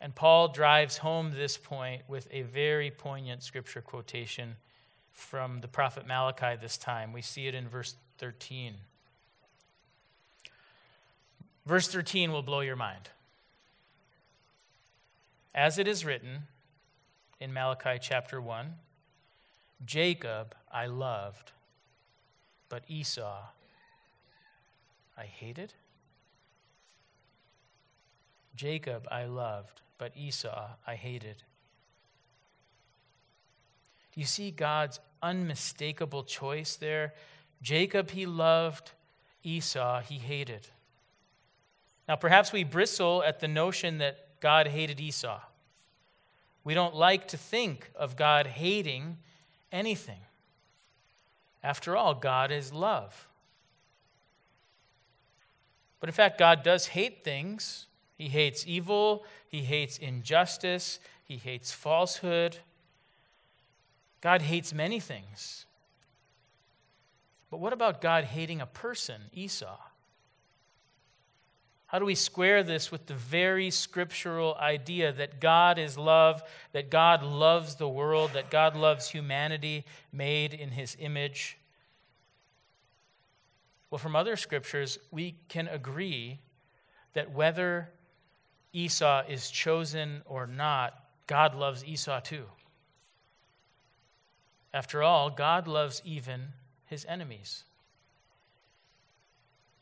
And 0.00 0.14
Paul 0.14 0.48
drives 0.48 0.98
home 0.98 1.32
this 1.32 1.56
point 1.56 2.02
with 2.08 2.26
a 2.30 2.42
very 2.42 2.90
poignant 2.90 3.42
scripture 3.42 3.82
quotation 3.82 4.56
from 5.12 5.60
the 5.60 5.68
prophet 5.68 6.06
Malachi 6.06 6.56
this 6.60 6.78
time. 6.78 7.12
We 7.12 7.20
see 7.20 7.46
it 7.46 7.54
in 7.54 7.68
verse 7.68 7.94
13. 8.18 8.74
Verse 11.66 11.88
13 11.88 12.32
will 12.32 12.42
blow 12.42 12.60
your 12.60 12.76
mind. 12.76 13.10
As 15.54 15.78
it 15.78 15.86
is 15.86 16.04
written 16.04 16.44
in 17.38 17.52
Malachi 17.52 17.98
chapter 18.00 18.40
1 18.40 18.74
Jacob 19.84 20.54
I 20.72 20.86
loved, 20.86 21.52
but 22.68 22.82
Esau 22.88 23.42
I 25.16 25.24
hated. 25.24 25.74
Jacob 28.60 29.08
I 29.10 29.24
loved, 29.24 29.80
but 29.96 30.12
Esau 30.14 30.68
I 30.86 30.94
hated. 30.94 31.36
Do 34.12 34.20
you 34.20 34.26
see 34.26 34.50
God's 34.50 35.00
unmistakable 35.22 36.24
choice 36.24 36.76
there? 36.76 37.14
Jacob 37.62 38.10
he 38.10 38.26
loved, 38.26 38.90
Esau 39.42 40.02
he 40.02 40.16
hated. 40.16 40.68
Now, 42.06 42.16
perhaps 42.16 42.52
we 42.52 42.62
bristle 42.62 43.22
at 43.22 43.40
the 43.40 43.48
notion 43.48 43.96
that 43.96 44.26
God 44.40 44.66
hated 44.66 45.00
Esau. 45.00 45.40
We 46.62 46.74
don't 46.74 46.94
like 46.94 47.28
to 47.28 47.38
think 47.38 47.90
of 47.96 48.14
God 48.14 48.46
hating 48.46 49.16
anything. 49.72 50.20
After 51.64 51.96
all, 51.96 52.12
God 52.14 52.52
is 52.52 52.74
love. 52.74 53.26
But 55.98 56.10
in 56.10 56.14
fact, 56.14 56.38
God 56.38 56.62
does 56.62 56.88
hate 56.88 57.24
things. 57.24 57.86
He 58.20 58.28
hates 58.28 58.66
evil, 58.66 59.24
He 59.48 59.62
hates 59.62 59.96
injustice, 59.96 61.00
He 61.24 61.38
hates 61.38 61.72
falsehood. 61.72 62.58
God 64.20 64.42
hates 64.42 64.74
many 64.74 65.00
things. 65.00 65.64
But 67.50 67.60
what 67.60 67.72
about 67.72 68.02
God 68.02 68.24
hating 68.24 68.60
a 68.60 68.66
person, 68.66 69.22
Esau? 69.32 69.78
How 71.86 71.98
do 71.98 72.04
we 72.04 72.14
square 72.14 72.62
this 72.62 72.92
with 72.92 73.06
the 73.06 73.14
very 73.14 73.70
scriptural 73.70 74.54
idea 74.56 75.12
that 75.12 75.40
God 75.40 75.78
is 75.78 75.96
love, 75.96 76.42
that 76.72 76.90
God 76.90 77.22
loves 77.22 77.76
the 77.76 77.88
world, 77.88 78.32
that 78.34 78.50
God 78.50 78.76
loves 78.76 79.08
humanity 79.08 79.86
made 80.12 80.52
in 80.52 80.72
his 80.72 80.94
image? 81.00 81.56
Well, 83.90 83.98
from 83.98 84.14
other 84.14 84.36
scriptures, 84.36 84.98
we 85.10 85.36
can 85.48 85.68
agree 85.68 86.40
that 87.14 87.32
whether 87.32 87.88
Esau 88.72 89.24
is 89.28 89.50
chosen 89.50 90.22
or 90.26 90.46
not, 90.46 90.94
God 91.26 91.54
loves 91.54 91.84
Esau 91.84 92.20
too. 92.20 92.44
After 94.72 95.02
all, 95.02 95.30
God 95.30 95.66
loves 95.66 96.00
even 96.04 96.48
his 96.86 97.04
enemies. 97.08 97.64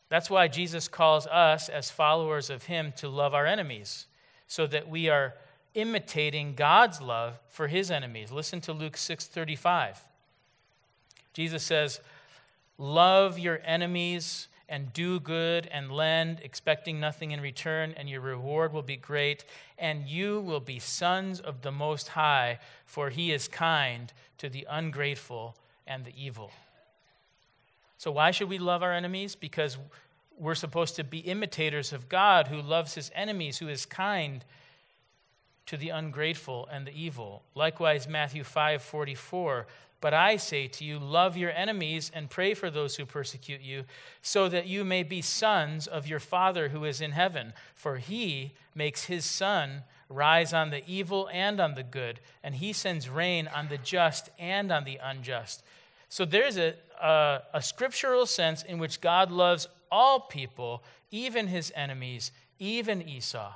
That's 0.09 0.31
why 0.31 0.49
Jesus 0.49 0.89
calls 0.89 1.27
us, 1.27 1.69
as 1.69 1.91
followers 1.91 2.49
of 2.51 2.65
Him, 2.65 2.93
to 2.97 3.09
love 3.09 3.35
our 3.35 3.47
enemies, 3.47 4.07
so 4.47 4.67
that 4.67 4.89
we 4.89 5.09
are 5.09 5.35
imitating 5.75 6.55
God's 6.55 7.01
love 7.01 7.39
for 7.49 7.69
His 7.69 7.91
enemies. 7.91 8.33
Listen 8.33 8.61
to 8.63 8.73
Luke 8.73 8.97
6:35. 8.97 10.05
Jesus 11.35 11.63
says, 11.63 12.01
"Love 12.79 13.39
your 13.39 13.61
enemies 13.65 14.48
and 14.69 14.93
do 14.93 15.19
good 15.21 15.67
and 15.69 15.91
lend, 15.91 16.41
expecting 16.43 17.01
nothing 17.01 17.31
in 17.31 17.41
return, 17.41 17.95
and 17.97 18.09
your 18.09 18.21
reward 18.21 18.73
will 18.73 18.83
be 18.83 18.97
great, 18.97 19.45
and 19.79 20.07
you 20.07 20.41
will 20.41 20.61
be 20.61 20.79
sons 20.79 21.41
of 21.41 21.63
the 21.63 21.73
Most 21.73 22.09
High, 22.09 22.59
for 22.85 23.11
He 23.11 23.33
is 23.33 23.49
kind 23.49 24.13
to 24.39 24.49
the 24.49 24.67
ungrateful 24.69 25.57
and 25.87 26.05
the 26.05 26.13
evil." 26.17 26.53
So, 27.97 28.13
why 28.13 28.31
should 28.31 28.49
we 28.49 28.59
love 28.59 28.83
our 28.83 28.93
enemies? 28.93 29.35
Because 29.35 29.79
we're 30.39 30.55
supposed 30.55 30.97
to 30.97 31.05
be 31.05 31.19
imitators 31.19 31.93
of 31.93 32.09
God 32.09 32.49
who 32.49 32.63
loves 32.63 32.95
his 32.95 33.11
enemies, 33.15 33.59
who 33.59 33.69
is 33.69 33.85
kind 33.85 34.45
to 35.67 35.77
the 35.77 35.91
ungrateful 35.91 36.69
and 36.71 36.87
the 36.87 36.93
evil. 36.93 37.43
Likewise, 37.55 38.09
Matthew 38.09 38.45
5 38.45 38.83
44. 38.83 39.67
But 40.01 40.15
I 40.15 40.37
say 40.37 40.69
to 40.69 40.85
you, 40.85 40.99
love 40.99 41.37
your 41.37 41.51
enemies 41.51 42.11
and 42.15 42.31
pray 42.31 42.55
for 42.55 42.71
those 42.71 42.97
who 42.97 43.05
persecute 43.05 43.61
you, 43.61 43.85
so 44.23 44.49
that 44.49 44.69
you 44.69 44.85
may 44.85 45.03
be 45.03 45.21
sons 45.23 45.87
of 45.87 46.07
your 46.07 46.21
Father 46.21 46.69
who 46.69 46.85
is 46.85 47.01
in 47.01 47.13
heaven. 47.13 47.53
For 47.75 47.97
he 47.97 48.53
makes 48.75 49.05
his 49.05 49.25
sun 49.25 49.83
rise 50.09 50.53
on 50.53 50.71
the 50.71 50.83
evil 50.87 51.29
and 51.33 51.61
on 51.61 51.75
the 51.75 51.83
good, 51.83 52.21
and 52.43 52.55
he 52.55 52.73
sends 52.73 53.09
rain 53.09 53.49
on 53.49 53.69
the 53.69 53.79
just 53.79 54.31
and 54.39 54.71
on 54.71 54.85
the 54.85 54.99
unjust. 55.03 55.63
So 56.09 56.25
there's 56.25 56.57
a, 56.57 56.75
a, 57.03 57.43
a, 57.55 57.63
scriptural 57.63 58.25
sense 58.25 58.63
in 58.63 58.79
which 58.79 59.01
God 59.01 59.31
loves 59.31 59.69
all 59.91 60.21
people, 60.21 60.83
even 61.11 61.49
his 61.49 61.71
enemies, 61.77 62.33
even 62.59 63.07
Esau. 63.07 63.53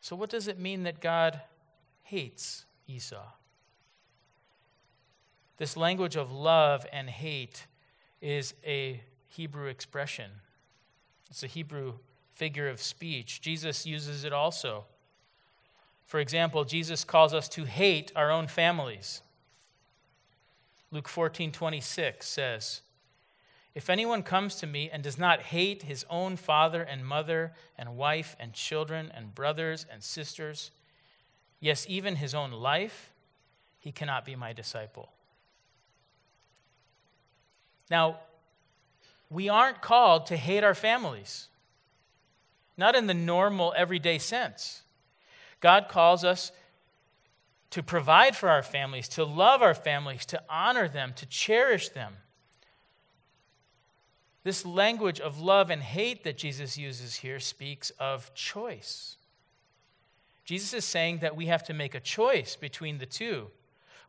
So, 0.00 0.14
what 0.14 0.30
does 0.30 0.46
it 0.46 0.60
mean 0.60 0.84
that 0.84 1.00
God 1.00 1.40
hates 2.04 2.64
Esau? 2.86 3.24
This 5.58 5.76
language 5.76 6.16
of 6.16 6.30
love 6.32 6.86
and 6.92 7.08
hate 7.08 7.66
is 8.20 8.54
a 8.64 9.00
Hebrew 9.28 9.66
expression, 9.66 10.30
it's 11.30 11.42
a 11.42 11.48
Hebrew 11.48 11.94
figure 12.32 12.68
of 12.68 12.80
speech. 12.80 13.40
Jesus 13.40 13.86
uses 13.86 14.24
it 14.24 14.32
also. 14.32 14.84
For 16.04 16.20
example, 16.20 16.64
Jesus 16.64 17.02
calls 17.02 17.34
us 17.34 17.48
to 17.50 17.64
hate 17.64 18.12
our 18.14 18.30
own 18.30 18.46
families. 18.46 19.22
Luke 20.92 21.08
14 21.08 21.50
26 21.50 22.26
says, 22.26 22.82
If 23.74 23.90
anyone 23.90 24.22
comes 24.22 24.56
to 24.56 24.66
me 24.66 24.88
and 24.92 25.02
does 25.02 25.18
not 25.18 25.42
hate 25.42 25.82
his 25.82 26.04
own 26.08 26.36
father 26.36 26.82
and 26.82 27.04
mother 27.04 27.54
and 27.76 27.96
wife 27.96 28.36
and 28.38 28.52
children 28.52 29.10
and 29.14 29.34
brothers 29.34 29.84
and 29.90 30.02
sisters, 30.02 30.70
yes, 31.58 31.86
even 31.88 32.16
his 32.16 32.34
own 32.34 32.52
life, 32.52 33.12
he 33.78 33.90
cannot 33.90 34.24
be 34.24 34.36
my 34.36 34.52
disciple. 34.52 35.10
Now, 37.90 38.18
we 39.30 39.48
aren't 39.48 39.82
called 39.82 40.26
to 40.26 40.36
hate 40.36 40.64
our 40.64 40.74
families, 40.74 41.48
not 42.76 42.94
in 42.94 43.06
the 43.06 43.14
normal, 43.14 43.74
everyday 43.76 44.18
sense. 44.18 44.82
God 45.60 45.88
calls 45.88 46.24
us 46.24 46.52
to 47.70 47.82
provide 47.82 48.36
for 48.36 48.48
our 48.48 48.62
families, 48.62 49.08
to 49.08 49.24
love 49.24 49.62
our 49.62 49.74
families, 49.74 50.24
to 50.26 50.42
honor 50.48 50.88
them, 50.88 51.12
to 51.16 51.26
cherish 51.26 51.88
them. 51.88 52.14
This 54.44 54.64
language 54.64 55.20
of 55.20 55.40
love 55.40 55.70
and 55.70 55.82
hate 55.82 56.22
that 56.22 56.38
Jesus 56.38 56.78
uses 56.78 57.16
here 57.16 57.40
speaks 57.40 57.90
of 57.98 58.32
choice. 58.34 59.16
Jesus 60.44 60.72
is 60.72 60.84
saying 60.84 61.18
that 61.18 61.34
we 61.34 61.46
have 61.46 61.64
to 61.64 61.74
make 61.74 61.96
a 61.96 62.00
choice 62.00 62.54
between 62.54 62.98
the 62.98 63.06
two. 63.06 63.48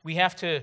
We 0.03 0.15
have 0.15 0.35
to 0.37 0.61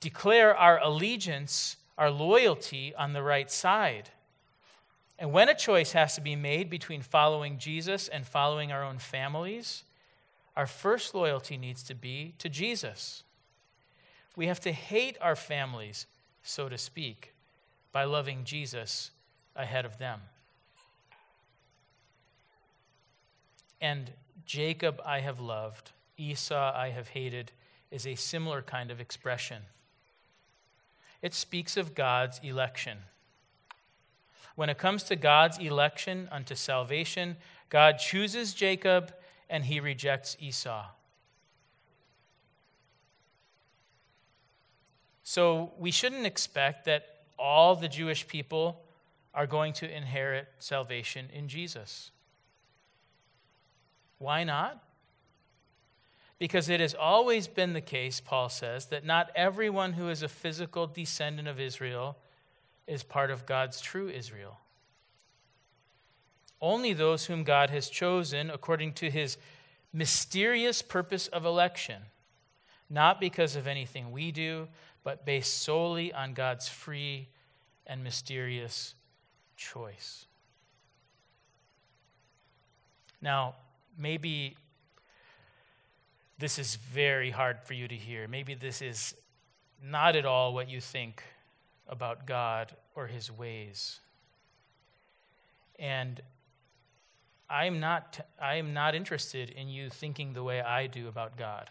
declare 0.00 0.54
our 0.54 0.78
allegiance, 0.82 1.76
our 2.02 2.10
loyalty 2.10 2.92
on 2.98 3.12
the 3.12 3.22
right 3.22 3.48
side. 3.48 4.10
And 5.20 5.32
when 5.32 5.48
a 5.48 5.54
choice 5.54 5.92
has 5.92 6.16
to 6.16 6.20
be 6.20 6.34
made 6.34 6.68
between 6.68 7.00
following 7.00 7.58
Jesus 7.58 8.08
and 8.08 8.26
following 8.26 8.72
our 8.72 8.82
own 8.82 8.98
families, 8.98 9.84
our 10.56 10.66
first 10.66 11.14
loyalty 11.14 11.56
needs 11.56 11.84
to 11.84 11.94
be 11.94 12.34
to 12.38 12.48
Jesus. 12.48 13.22
We 14.34 14.48
have 14.48 14.58
to 14.62 14.72
hate 14.72 15.16
our 15.20 15.36
families, 15.36 16.06
so 16.42 16.68
to 16.68 16.76
speak, 16.76 17.34
by 17.92 18.02
loving 18.02 18.42
Jesus 18.42 19.12
ahead 19.54 19.84
of 19.84 19.98
them. 19.98 20.22
And 23.80 24.10
Jacob 24.44 25.00
I 25.06 25.20
have 25.20 25.38
loved, 25.38 25.92
Esau 26.18 26.72
I 26.74 26.88
have 26.88 27.06
hated, 27.06 27.52
is 27.92 28.08
a 28.08 28.16
similar 28.16 28.60
kind 28.60 28.90
of 28.90 29.00
expression. 29.00 29.62
It 31.22 31.32
speaks 31.32 31.76
of 31.76 31.94
God's 31.94 32.40
election. 32.42 32.98
When 34.54 34.68
it 34.68 34.76
comes 34.76 35.04
to 35.04 35.16
God's 35.16 35.58
election 35.58 36.28
unto 36.30 36.54
salvation, 36.54 37.36
God 37.70 37.98
chooses 37.98 38.52
Jacob 38.52 39.14
and 39.48 39.64
he 39.64 39.80
rejects 39.80 40.36
Esau. 40.40 40.84
So 45.22 45.72
we 45.78 45.90
shouldn't 45.90 46.26
expect 46.26 46.84
that 46.84 47.06
all 47.38 47.76
the 47.76 47.88
Jewish 47.88 48.26
people 48.26 48.82
are 49.32 49.46
going 49.46 49.72
to 49.74 49.90
inherit 49.90 50.48
salvation 50.58 51.28
in 51.32 51.48
Jesus. 51.48 52.10
Why 54.18 54.44
not? 54.44 54.82
Because 56.42 56.68
it 56.68 56.80
has 56.80 56.92
always 56.92 57.46
been 57.46 57.72
the 57.72 57.80
case, 57.80 58.18
Paul 58.20 58.48
says, 58.48 58.86
that 58.86 59.04
not 59.04 59.30
everyone 59.36 59.92
who 59.92 60.08
is 60.08 60.24
a 60.24 60.28
physical 60.28 60.88
descendant 60.88 61.46
of 61.46 61.60
Israel 61.60 62.16
is 62.84 63.04
part 63.04 63.30
of 63.30 63.46
God's 63.46 63.80
true 63.80 64.08
Israel. 64.08 64.58
Only 66.60 66.94
those 66.94 67.26
whom 67.26 67.44
God 67.44 67.70
has 67.70 67.88
chosen 67.88 68.50
according 68.50 68.94
to 68.94 69.08
his 69.08 69.36
mysterious 69.92 70.82
purpose 70.82 71.28
of 71.28 71.46
election, 71.46 72.02
not 72.90 73.20
because 73.20 73.54
of 73.54 73.68
anything 73.68 74.10
we 74.10 74.32
do, 74.32 74.66
but 75.04 75.24
based 75.24 75.62
solely 75.62 76.12
on 76.12 76.34
God's 76.34 76.68
free 76.68 77.28
and 77.86 78.02
mysterious 78.02 78.96
choice. 79.56 80.26
Now, 83.20 83.54
maybe 83.96 84.56
this 86.42 86.58
is 86.58 86.74
very 86.74 87.30
hard 87.30 87.62
for 87.62 87.72
you 87.72 87.86
to 87.86 87.94
hear. 87.94 88.26
Maybe 88.26 88.54
this 88.54 88.82
is 88.82 89.14
not 89.80 90.16
at 90.16 90.26
all 90.26 90.52
what 90.52 90.68
you 90.68 90.80
think 90.80 91.22
about 91.88 92.26
God 92.26 92.72
or 92.96 93.06
his 93.06 93.30
ways. 93.30 94.00
And 95.78 96.20
I'm 97.48 97.78
not, 97.78 98.26
I 98.40 98.56
am 98.56 98.74
not 98.74 98.96
interested 98.96 99.50
in 99.50 99.68
you 99.68 99.88
thinking 99.88 100.32
the 100.32 100.42
way 100.42 100.60
I 100.60 100.88
do 100.88 101.06
about 101.06 101.36
God. 101.36 101.70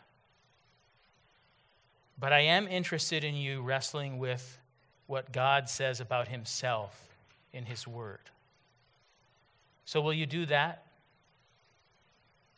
But 2.17 2.31
I 2.31 2.39
am 2.39 2.65
interested 2.69 3.25
in 3.25 3.35
you 3.35 3.61
wrestling 3.61 4.19
with 4.19 4.57
what 5.05 5.33
God 5.33 5.67
says 5.67 5.99
about 5.99 6.29
himself 6.29 7.09
in 7.51 7.65
his 7.65 7.85
word. 7.85 8.21
So, 9.83 9.99
will 9.99 10.13
you 10.13 10.25
do 10.25 10.45
that? 10.45 10.85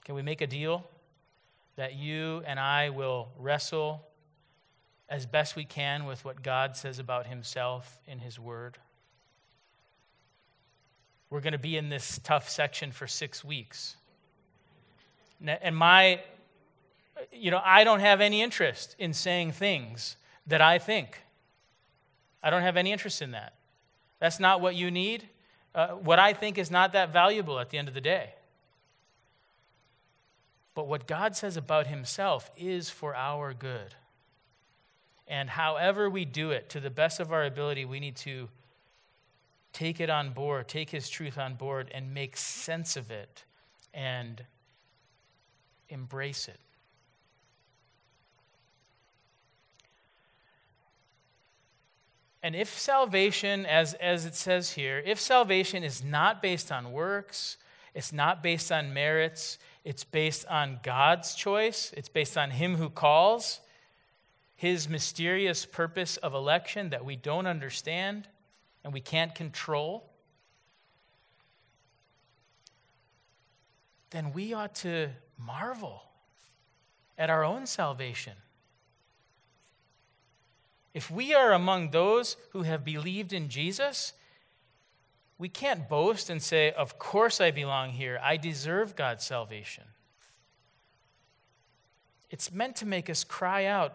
Can 0.06 0.14
we 0.14 0.22
make 0.22 0.42
a 0.42 0.48
deal? 0.48 0.86
That 1.76 1.96
you 1.96 2.44
and 2.46 2.60
I 2.60 2.90
will 2.90 3.30
wrestle 3.38 4.06
as 5.10 5.26
best 5.26 5.56
we 5.56 5.66
can 5.66 6.06
with 6.06 6.24
what 6.24 6.42
God 6.42 6.76
says 6.76 7.00
about 7.00 7.28
Himself 7.28 8.00
in 8.08 8.20
His 8.20 8.40
Word. 8.40 8.78
We're 11.30 11.42
going 11.42 11.54
to 11.54 11.60
be 11.60 11.78
in 11.78 11.90
this 11.90 12.20
tough 12.24 12.50
section 12.50 12.92
for 12.92 13.08
six 13.08 13.44
weeks. 13.44 13.96
And 15.46 15.76
my, 15.76 16.22
you 17.32 17.52
know, 17.52 17.62
I 17.64 17.84
don't 17.84 18.00
have 18.00 18.22
any 18.22 18.42
interest 18.42 18.96
in 19.00 19.14
saying 19.14 19.54
things 19.54 20.16
that 20.48 20.62
I 20.62 20.78
think. 20.78 21.22
I 22.42 22.50
don't 22.50 22.62
have 22.62 22.78
any 22.78 22.92
interest 22.92 23.22
in 23.22 23.32
that. 23.32 23.56
That's 24.20 24.40
not 24.40 24.62
what 24.62 24.76
you 24.76 24.92
need. 24.92 25.28
Uh, 25.74 25.88
what 25.90 26.20
I 26.20 26.34
think 26.34 26.58
is 26.58 26.70
not 26.70 26.94
that 26.94 27.12
valuable 27.12 27.60
at 27.60 27.72
the 27.72 27.78
end 27.78 27.88
of 27.88 27.94
the 27.94 28.02
day. 28.02 28.36
But 30.76 30.88
what 30.88 31.08
God 31.08 31.36
says 31.36 31.58
about 31.58 31.88
himself 31.88 32.50
is 32.58 32.90
for 32.90 33.16
our 33.16 33.54
good. 33.54 33.96
And 35.28 35.50
however 35.50 36.10
we 36.10 36.26
do 36.26 36.52
it, 36.52 36.70
to 36.70 36.80
the 36.80 36.90
best 36.90 37.20
of 37.20 37.32
our 37.32 37.46
ability, 37.46 37.86
we 37.86 38.00
need 38.00 38.16
to 38.18 38.50
take 39.72 40.00
it 40.00 40.10
on 40.10 40.32
board, 40.32 40.68
take 40.68 40.90
his 40.90 41.10
truth 41.10 41.38
on 41.38 41.56
board, 41.56 41.90
and 41.94 42.14
make 42.14 42.38
sense 42.38 42.96
of 42.98 43.12
it 43.12 43.44
and 43.94 44.44
embrace 45.90 46.48
it. 46.48 46.60
And 52.42 52.56
if 52.58 52.78
salvation, 52.78 53.66
as, 53.66 53.94
as 53.96 54.26
it 54.26 54.36
says 54.36 54.72
here, 54.72 55.02
if 55.06 55.20
salvation 55.20 55.84
is 55.84 56.04
not 56.04 56.42
based 56.42 56.72
on 56.74 56.92
works, 56.92 57.58
it's 57.96 58.12
not 58.12 58.44
based 58.44 58.70
on 58.70 58.94
merits, 58.94 59.58
it's 59.84 60.04
based 60.04 60.46
on 60.48 60.80
God's 60.84 61.36
choice, 61.36 61.94
it's 61.98 62.10
based 62.10 62.38
on 62.38 62.52
Him 62.52 62.76
who 62.76 62.90
calls, 62.90 63.60
His 64.56 64.88
mysterious 64.88 65.66
purpose 65.66 66.18
of 66.18 66.34
election 66.34 66.90
that 66.90 67.04
we 67.04 67.16
don't 67.16 67.48
understand 67.48 68.28
and 68.84 68.94
we 68.94 69.02
can't 69.02 69.36
control. 69.36 70.10
Then 74.12 74.32
we 74.34 74.54
ought 74.54 74.76
to 74.76 75.10
marvel 75.38 76.04
at 77.18 77.30
our 77.30 77.44
own 77.44 77.66
salvation. 77.66 78.34
If 80.94 81.10
we 81.10 81.34
are 81.34 81.54
among 81.54 81.90
those 81.90 82.38
who 82.52 82.62
have 82.62 82.86
believed 82.86 83.34
in 83.34 83.50
Jesus, 83.50 84.14
we 85.44 85.50
can't 85.50 85.90
boast 85.90 86.30
and 86.30 86.42
say, 86.42 86.72
Of 86.72 86.98
course 86.98 87.42
I 87.42 87.52
belong 87.52 87.90
here. 87.90 88.18
I 88.24 88.38
deserve 88.38 88.96
God's 88.96 89.26
salvation. 89.26 89.84
It's 92.32 92.50
meant 92.50 92.78
to 92.78 92.86
make 92.86 93.10
us 93.10 93.26
cry 93.26 93.66
out, 93.66 93.94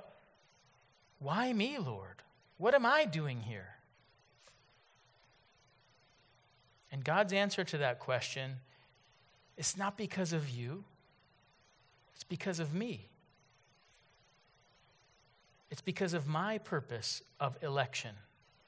Why 1.20 1.54
me, 1.54 1.78
Lord? 1.78 2.16
What 2.58 2.74
am 2.74 2.84
I 2.84 3.06
doing 3.06 3.40
here? 3.40 3.76
And 6.92 7.02
God's 7.02 7.32
answer 7.32 7.64
to 7.64 7.78
that 7.78 7.98
question 7.98 8.56
is 9.56 9.74
not 9.74 9.96
because 9.96 10.34
of 10.34 10.50
you, 10.50 10.84
it's 12.14 12.24
because 12.24 12.60
of 12.60 12.74
me. 12.74 13.08
It's 15.70 15.80
because 15.80 16.12
of 16.12 16.26
my 16.26 16.58
purpose 16.58 17.22
of 17.40 17.56
election 17.62 18.16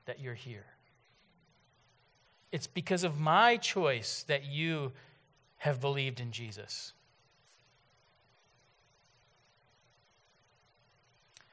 that 0.06 0.18
you're 0.18 0.32
here. 0.32 0.64
It's 2.52 2.66
because 2.66 3.04
of 3.04 3.20
my 3.20 3.56
choice 3.56 4.24
that 4.24 4.44
you 4.44 4.92
have 5.58 5.80
believed 5.80 6.20
in 6.20 6.32
Jesus. 6.32 6.92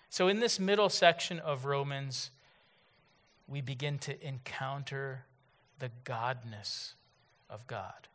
So, 0.09 0.27
in 0.27 0.39
this 0.39 0.59
middle 0.59 0.89
section 0.89 1.39
of 1.39 1.65
Romans, 1.65 2.31
we 3.47 3.61
begin 3.61 3.99
to 3.99 4.27
encounter 4.27 5.25
the 5.79 5.91
godness 6.03 6.93
of 7.49 7.67
God. 7.67 8.07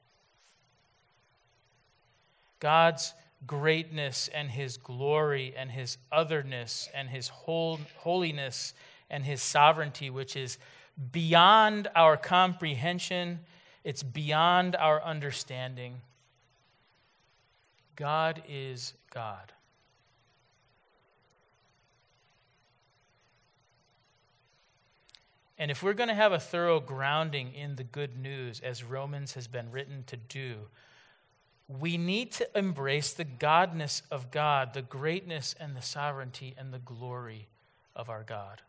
God's 2.59 3.15
greatness 3.47 4.29
and 4.33 4.51
his 4.51 4.77
glory 4.77 5.55
and 5.57 5.71
his 5.71 5.99
otherness 6.11 6.89
and 6.95 7.09
his 7.09 7.29
whole, 7.29 7.79
holiness 7.99 8.75
and 9.11 9.25
his 9.25 9.43
sovereignty, 9.43 10.11
which 10.11 10.37
is 10.37 10.59
beyond 11.11 11.89
our 11.95 12.17
comprehension, 12.17 13.41
it's 13.85 14.03
beyond 14.03 14.77
our 14.77 15.03
understanding. 15.03 16.01
God 17.97 18.43
is 18.49 18.95
God. 19.13 19.53
And 25.59 25.71
if 25.71 25.83
we're 25.83 25.93
going 25.93 26.09
to 26.09 26.15
have 26.15 26.33
a 26.33 26.41
thorough 26.41 26.81
grounding 26.81 27.55
in 27.55 27.77
the 27.77 27.85
good 27.85 28.19
news, 28.19 28.61
as 28.61 28.83
Romans 28.83 29.35
has 29.35 29.47
been 29.47 29.71
written 29.71 30.03
to 30.09 30.17
do, 30.17 30.57
we 31.69 31.97
need 31.97 32.33
to 32.33 32.59
embrace 32.59 33.13
the 33.13 33.25
godness 33.25 34.03
of 34.11 34.31
God, 34.31 34.75
the 34.75 34.83
greatness 34.83 35.55
and 35.61 35.77
the 35.77 35.83
sovereignty 35.83 36.55
and 36.59 36.75
the 36.75 36.81
glory 36.81 37.47
of 37.95 38.11
our 38.11 38.25
God. 38.25 38.61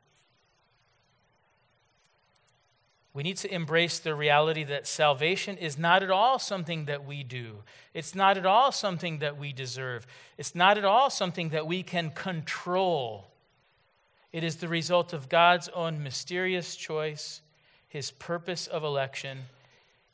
We 3.14 3.22
need 3.22 3.38
to 3.38 3.54
embrace 3.54 4.00
the 4.00 4.16
reality 4.16 4.64
that 4.64 4.88
salvation 4.88 5.58
is 5.58 5.78
not 5.78 6.02
at 6.02 6.10
all 6.10 6.40
something 6.40 6.86
that 6.86 7.06
we 7.06 7.24
do. 7.24 7.58
It's 7.94 8.16
not 8.16 8.38
at 8.38 8.46
all 8.46 8.72
something 8.72 9.20
that 9.20 9.38
we 9.38 9.54
deserve. 9.54 10.08
It's 10.38 10.56
not 10.56 10.80
at 10.80 10.86
all 10.86 11.12
something 11.12 11.50
that 11.50 11.68
we 11.68 11.84
can 11.84 12.10
control. 12.10 13.28
It 14.32 14.44
is 14.44 14.56
the 14.56 14.68
result 14.68 15.14
of 15.14 15.30
God's 15.30 15.70
own 15.70 16.02
mysterious 16.02 16.76
choice, 16.76 17.42
his 17.88 18.10
purpose 18.10 18.66
of 18.66 18.84
election. 18.84 19.42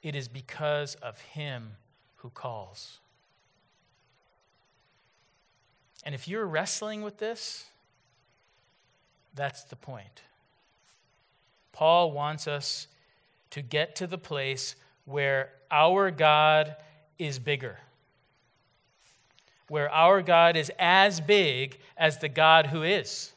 It 0.04 0.14
is 0.14 0.28
because 0.28 0.96
of 0.96 1.22
him 1.22 1.72
who 2.18 2.30
calls. 2.32 3.00
And 6.06 6.14
if 6.14 6.28
you're 6.28 6.46
wrestling 6.46 7.02
with 7.02 7.18
this, 7.18 7.66
that's 9.36 9.64
the 9.64 9.78
point. 9.78 10.22
Paul 11.80 12.12
wants 12.12 12.46
us 12.46 12.88
to 13.52 13.62
get 13.62 13.96
to 13.96 14.06
the 14.06 14.18
place 14.18 14.76
where 15.06 15.52
our 15.72 16.12
God 16.12 16.76
is 17.18 17.40
bigger, 17.40 17.78
where 19.70 19.90
our 19.90 20.22
God 20.22 20.58
is 20.58 20.70
as 20.78 21.22
big 21.22 21.80
as 21.96 22.18
the 22.18 22.28
God 22.28 22.68
who 22.68 22.84
is. 22.84 23.32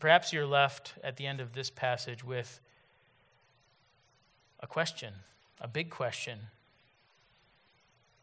Perhaps 0.00 0.32
you're 0.32 0.44
left 0.44 0.94
at 1.04 1.18
the 1.18 1.24
end 1.24 1.40
of 1.40 1.52
this 1.52 1.70
passage 1.70 2.24
with 2.24 2.58
a 4.58 4.66
question, 4.66 5.14
a 5.60 5.68
big 5.68 5.88
question. 5.88 6.40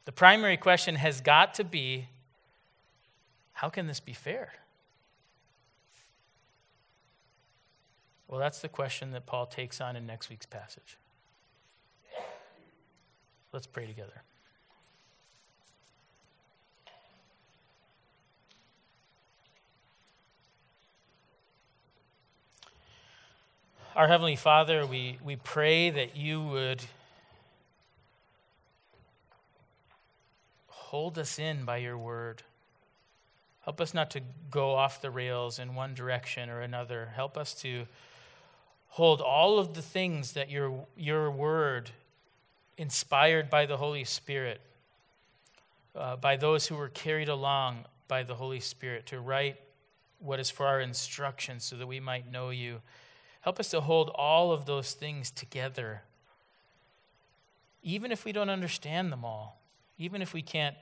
The 0.04 0.12
primary 0.12 0.58
question 0.58 0.96
has 0.96 1.22
got 1.22 1.54
to 1.54 1.64
be 1.64 2.10
how 3.54 3.70
can 3.70 3.88
this 3.88 4.02
be 4.02 4.12
fair? 4.12 4.52
Well, 8.28 8.40
that's 8.40 8.60
the 8.60 8.70
question 8.70 9.12
that 9.12 9.26
Paul 9.26 9.46
takes 9.46 9.80
on 9.80 9.96
in 9.96 10.08
next 10.08 10.30
week's 10.30 10.46
passage. 10.46 10.98
Let's 13.52 13.68
pray 13.68 13.86
together. 13.86 14.24
Our 23.96 24.08
Heavenly 24.08 24.36
Father, 24.36 24.88
we, 24.88 25.20
we 25.24 25.36
pray 25.36 25.92
that 25.92 26.18
you 26.18 26.42
would 26.42 26.82
hold 30.68 31.20
us 31.20 31.38
in 31.38 31.64
by 31.64 31.78
your 31.78 31.96
word. 31.96 32.42
Help 33.66 33.80
us 33.80 33.94
not 33.94 34.10
to 34.12 34.22
go 34.50 34.74
off 34.74 35.00
the 35.00 35.12
rails 35.12 35.60
in 35.60 35.76
one 35.76 35.94
direction 35.94 36.50
or 36.50 36.62
another. 36.62 37.12
Help 37.16 37.38
us 37.38 37.54
to 37.62 37.86
hold 38.94 39.22
all 39.22 39.60
of 39.60 39.74
the 39.74 39.82
things 39.82 40.34
that 40.34 40.50
your, 40.50 40.86
your 40.96 41.30
word, 41.30 41.90
inspired 42.78 43.50
by 43.50 43.66
the 43.66 43.78
Holy 43.78 44.04
Spirit, 44.04 44.62
uh, 45.96 46.16
by 46.16 46.36
those 46.36 46.68
who 46.68 46.76
were 46.76 46.90
carried 46.90 47.30
along 47.30 47.86
by 48.08 48.24
the 48.24 48.36
Holy 48.36 48.60
Spirit, 48.60 49.06
to 49.08 49.20
write 49.20 49.60
what 50.20 50.40
is 50.40 50.50
for 50.50 50.66
our 50.66 50.80
instruction 50.80 51.60
so 51.60 51.76
that 51.76 51.88
we 51.88 52.00
might 52.00 52.32
know 52.32 52.50
you 52.50 52.82
Help 53.44 53.60
us 53.60 53.72
to 53.72 53.82
hold 53.82 54.10
all 54.16 54.54
of 54.54 54.66
those 54.66 54.94
things 54.94 55.30
together, 55.30 56.02
even 57.84 58.10
if 58.10 58.24
we 58.24 58.32
don't 58.32 58.50
understand 58.50 59.12
them 59.12 59.26
all, 59.26 59.60
even 59.98 60.22
if 60.22 60.34
we 60.34 60.42
can't 60.42 60.78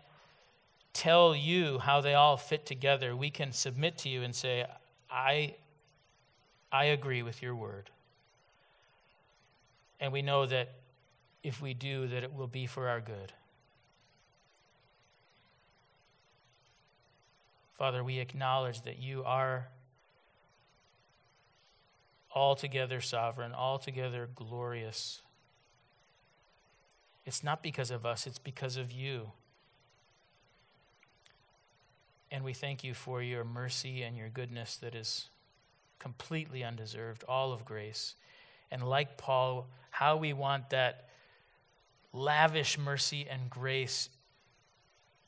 tell 0.93 1.35
you 1.35 1.79
how 1.79 2.01
they 2.01 2.13
all 2.13 2.37
fit 2.37 2.67
together, 2.67 3.15
we 3.15 3.31
can 3.31 3.51
submit 3.51 3.97
to 3.97 4.09
you 4.09 4.21
and 4.21 4.35
say, 4.35 4.63
I, 5.09 5.55
I 6.71 6.85
agree 6.85 7.23
with 7.23 7.41
your 7.41 7.55
word. 7.55 7.89
And 10.01 10.11
we 10.11 10.23
know 10.23 10.47
that 10.47 10.69
if 11.43 11.61
we 11.61 11.73
do, 11.73 12.07
that 12.07 12.23
it 12.23 12.33
will 12.33 12.47
be 12.47 12.65
for 12.65 12.89
our 12.89 12.99
good. 12.99 13.31
Father, 17.77 18.03
we 18.03 18.19
acknowledge 18.19 18.81
that 18.81 18.99
you 18.99 19.23
are 19.23 19.69
altogether 22.33 23.01
sovereign, 23.01 23.53
altogether 23.53 24.29
glorious. 24.35 25.21
It's 27.25 27.43
not 27.43 27.61
because 27.61 27.91
of 27.91 28.05
us, 28.05 28.25
it's 28.25 28.39
because 28.39 28.77
of 28.77 28.91
you. 28.91 29.31
And 32.31 32.43
we 32.43 32.53
thank 32.53 32.83
you 32.83 32.93
for 32.93 33.21
your 33.21 33.43
mercy 33.43 34.03
and 34.03 34.15
your 34.15 34.29
goodness 34.29 34.77
that 34.77 34.95
is 34.95 35.29
completely 35.99 36.63
undeserved, 36.63 37.23
all 37.27 37.51
of 37.51 37.65
grace. 37.65 38.15
And 38.71 38.87
like 38.87 39.17
Paul, 39.17 39.67
how 39.89 40.17
we 40.17 40.33
want 40.33 40.69
that 40.69 41.09
lavish 42.13 42.77
mercy 42.77 43.27
and 43.29 43.49
grace 43.49 44.09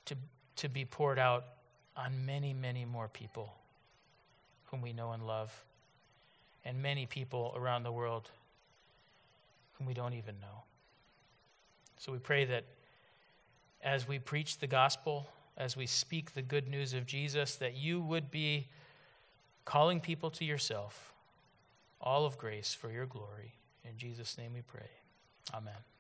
to, 0.06 0.16
to 0.58 0.70
be 0.70 0.86
poured 0.86 1.20
out 1.20 1.46
on 1.96 2.26
many, 2.26 2.54
many 2.54 2.86
more 2.86 3.08
people 3.08 3.54
whom 4.66 4.82
we 4.82 4.94
know 4.94 5.12
and 5.12 5.26
love 5.26 5.54
and 6.66 6.82
many 6.82 7.06
people 7.06 7.54
around 7.56 7.84
the 7.84 7.92
world 7.92 8.30
whom 9.78 9.88
we 9.88 9.94
don't 9.94 10.14
even 10.14 10.36
know. 10.40 10.64
So 11.98 12.12
we 12.12 12.18
pray 12.18 12.46
that 12.46 12.64
as 13.84 14.08
we 14.08 14.20
preach 14.20 14.58
the 14.60 14.68
gospel, 14.68 15.28
as 15.58 15.78
we 15.78 15.86
speak 15.86 16.34
the 16.34 16.42
good 16.42 16.68
news 16.68 16.94
of 16.94 17.06
Jesus, 17.06 17.56
that 17.56 17.76
you 17.76 18.02
would 18.02 18.32
be 18.32 18.68
calling 19.66 20.00
people 20.00 20.30
to 20.32 20.46
yourself, 20.46 21.13
all 22.04 22.26
of 22.26 22.38
grace 22.38 22.74
for 22.74 22.92
your 22.92 23.06
glory. 23.06 23.54
In 23.84 23.98
Jesus' 23.98 24.38
name 24.38 24.54
we 24.54 24.62
pray. 24.62 24.90
Amen. 25.54 25.93